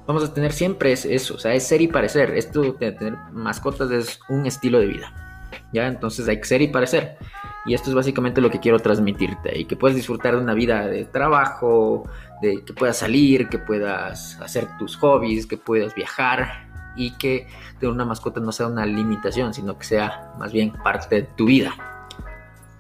Vamos 0.05 0.23
a 0.23 0.31
tener 0.31 0.53
siempre 0.53 0.91
eso, 0.91 1.35
o 1.35 1.39
sea, 1.39 1.55
es 1.55 1.67
ser 1.67 1.81
y 1.81 1.87
parecer. 1.87 2.37
Esto 2.37 2.61
de 2.61 2.91
tener 2.91 3.15
mascotas 3.31 3.89
es 3.89 4.19
un 4.29 4.45
estilo 4.45 4.79
de 4.79 4.85
vida. 4.85 5.49
¿ya? 5.73 5.87
Entonces 5.87 6.27
hay 6.27 6.37
que 6.37 6.45
ser 6.45 6.61
y 6.61 6.67
parecer. 6.67 7.17
Y 7.65 7.73
esto 7.73 7.89
es 7.89 7.95
básicamente 7.95 8.41
lo 8.41 8.51
que 8.51 8.59
quiero 8.59 8.79
transmitirte. 8.79 9.57
Y 9.57 9.65
que 9.65 9.75
puedas 9.75 9.95
disfrutar 9.95 10.35
de 10.35 10.41
una 10.41 10.53
vida 10.53 10.85
de 10.87 11.05
trabajo, 11.05 12.03
de 12.43 12.63
que 12.63 12.73
puedas 12.73 12.97
salir, 12.97 13.49
que 13.49 13.57
puedas 13.57 14.39
hacer 14.39 14.67
tus 14.77 14.95
hobbies, 14.97 15.47
que 15.47 15.57
puedas 15.57 15.95
viajar 15.95 16.70
y 16.95 17.11
que 17.17 17.47
tener 17.79 17.93
una 17.93 18.05
mascota 18.05 18.39
no 18.39 18.51
sea 18.51 18.67
una 18.67 18.85
limitación, 18.85 19.53
sino 19.53 19.77
que 19.77 19.85
sea 19.85 20.33
más 20.37 20.51
bien 20.51 20.71
parte 20.83 21.15
de 21.15 21.23
tu 21.23 21.45
vida. 21.45 21.73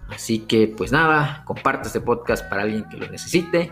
Así 0.09 0.39
que 0.39 0.67
pues 0.67 0.91
nada, 0.91 1.43
comparte 1.45 1.87
este 1.87 2.01
podcast 2.01 2.47
para 2.49 2.63
alguien 2.63 2.87
que 2.89 2.97
lo 2.97 3.07
necesite. 3.09 3.71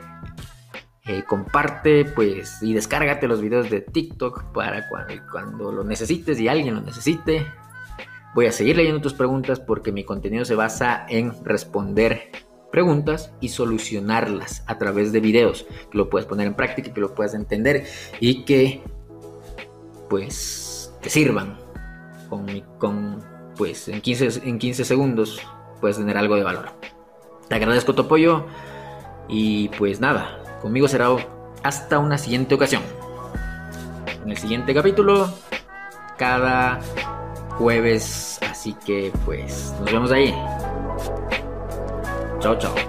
Eh, 1.05 1.23
comparte 1.27 2.05
pues 2.05 2.61
y 2.61 2.73
descárgate 2.73 3.27
los 3.27 3.41
videos 3.41 3.69
de 3.69 3.81
TikTok 3.81 4.51
para 4.53 4.87
cuando, 4.89 5.13
cuando 5.31 5.71
lo 5.71 5.83
necesites 5.83 6.39
y 6.39 6.47
alguien 6.47 6.75
lo 6.75 6.81
necesite. 6.81 7.45
Voy 8.35 8.45
a 8.45 8.51
seguir 8.51 8.77
leyendo 8.77 9.01
tus 9.01 9.13
preguntas 9.13 9.59
porque 9.59 9.91
mi 9.91 10.03
contenido 10.03 10.45
se 10.45 10.55
basa 10.55 11.05
en 11.09 11.33
responder 11.43 12.29
preguntas 12.71 13.33
y 13.41 13.49
solucionarlas 13.49 14.63
a 14.67 14.77
través 14.77 15.11
de 15.11 15.19
videos 15.19 15.65
que 15.91 15.97
lo 15.97 16.09
puedes 16.09 16.27
poner 16.27 16.47
en 16.47 16.53
práctica, 16.53 16.93
que 16.93 17.01
lo 17.01 17.15
puedas 17.15 17.33
entender 17.33 17.85
y 18.19 18.45
que 18.45 18.83
pues 20.09 20.93
te 21.01 21.09
sirvan. 21.09 21.57
Con, 22.29 22.47
con 22.77 23.23
pues 23.57 23.87
en 23.87 24.01
15, 24.01 24.47
en 24.47 24.59
15 24.59 24.85
segundos 24.85 25.41
puedes 25.79 25.97
tener 25.97 26.17
algo 26.17 26.35
de 26.35 26.43
valor. 26.43 26.69
Te 27.47 27.55
agradezco 27.55 27.95
tu 27.95 28.03
apoyo 28.03 28.45
Y 29.27 29.69
pues 29.69 29.99
nada, 29.99 30.43
conmigo 30.61 30.87
será 30.87 31.09
hasta 31.63 31.99
una 31.99 32.17
siguiente 32.17 32.55
ocasión. 32.55 32.81
En 34.23 34.31
el 34.31 34.37
siguiente 34.37 34.73
capítulo, 34.73 35.29
cada 36.17 36.79
jueves. 37.57 38.39
Así 38.49 38.73
que 38.85 39.11
pues 39.25 39.73
nos 39.79 39.91
vemos 39.91 40.11
ahí. 40.11 40.33
Chao, 42.39 42.57
chao. 42.57 42.88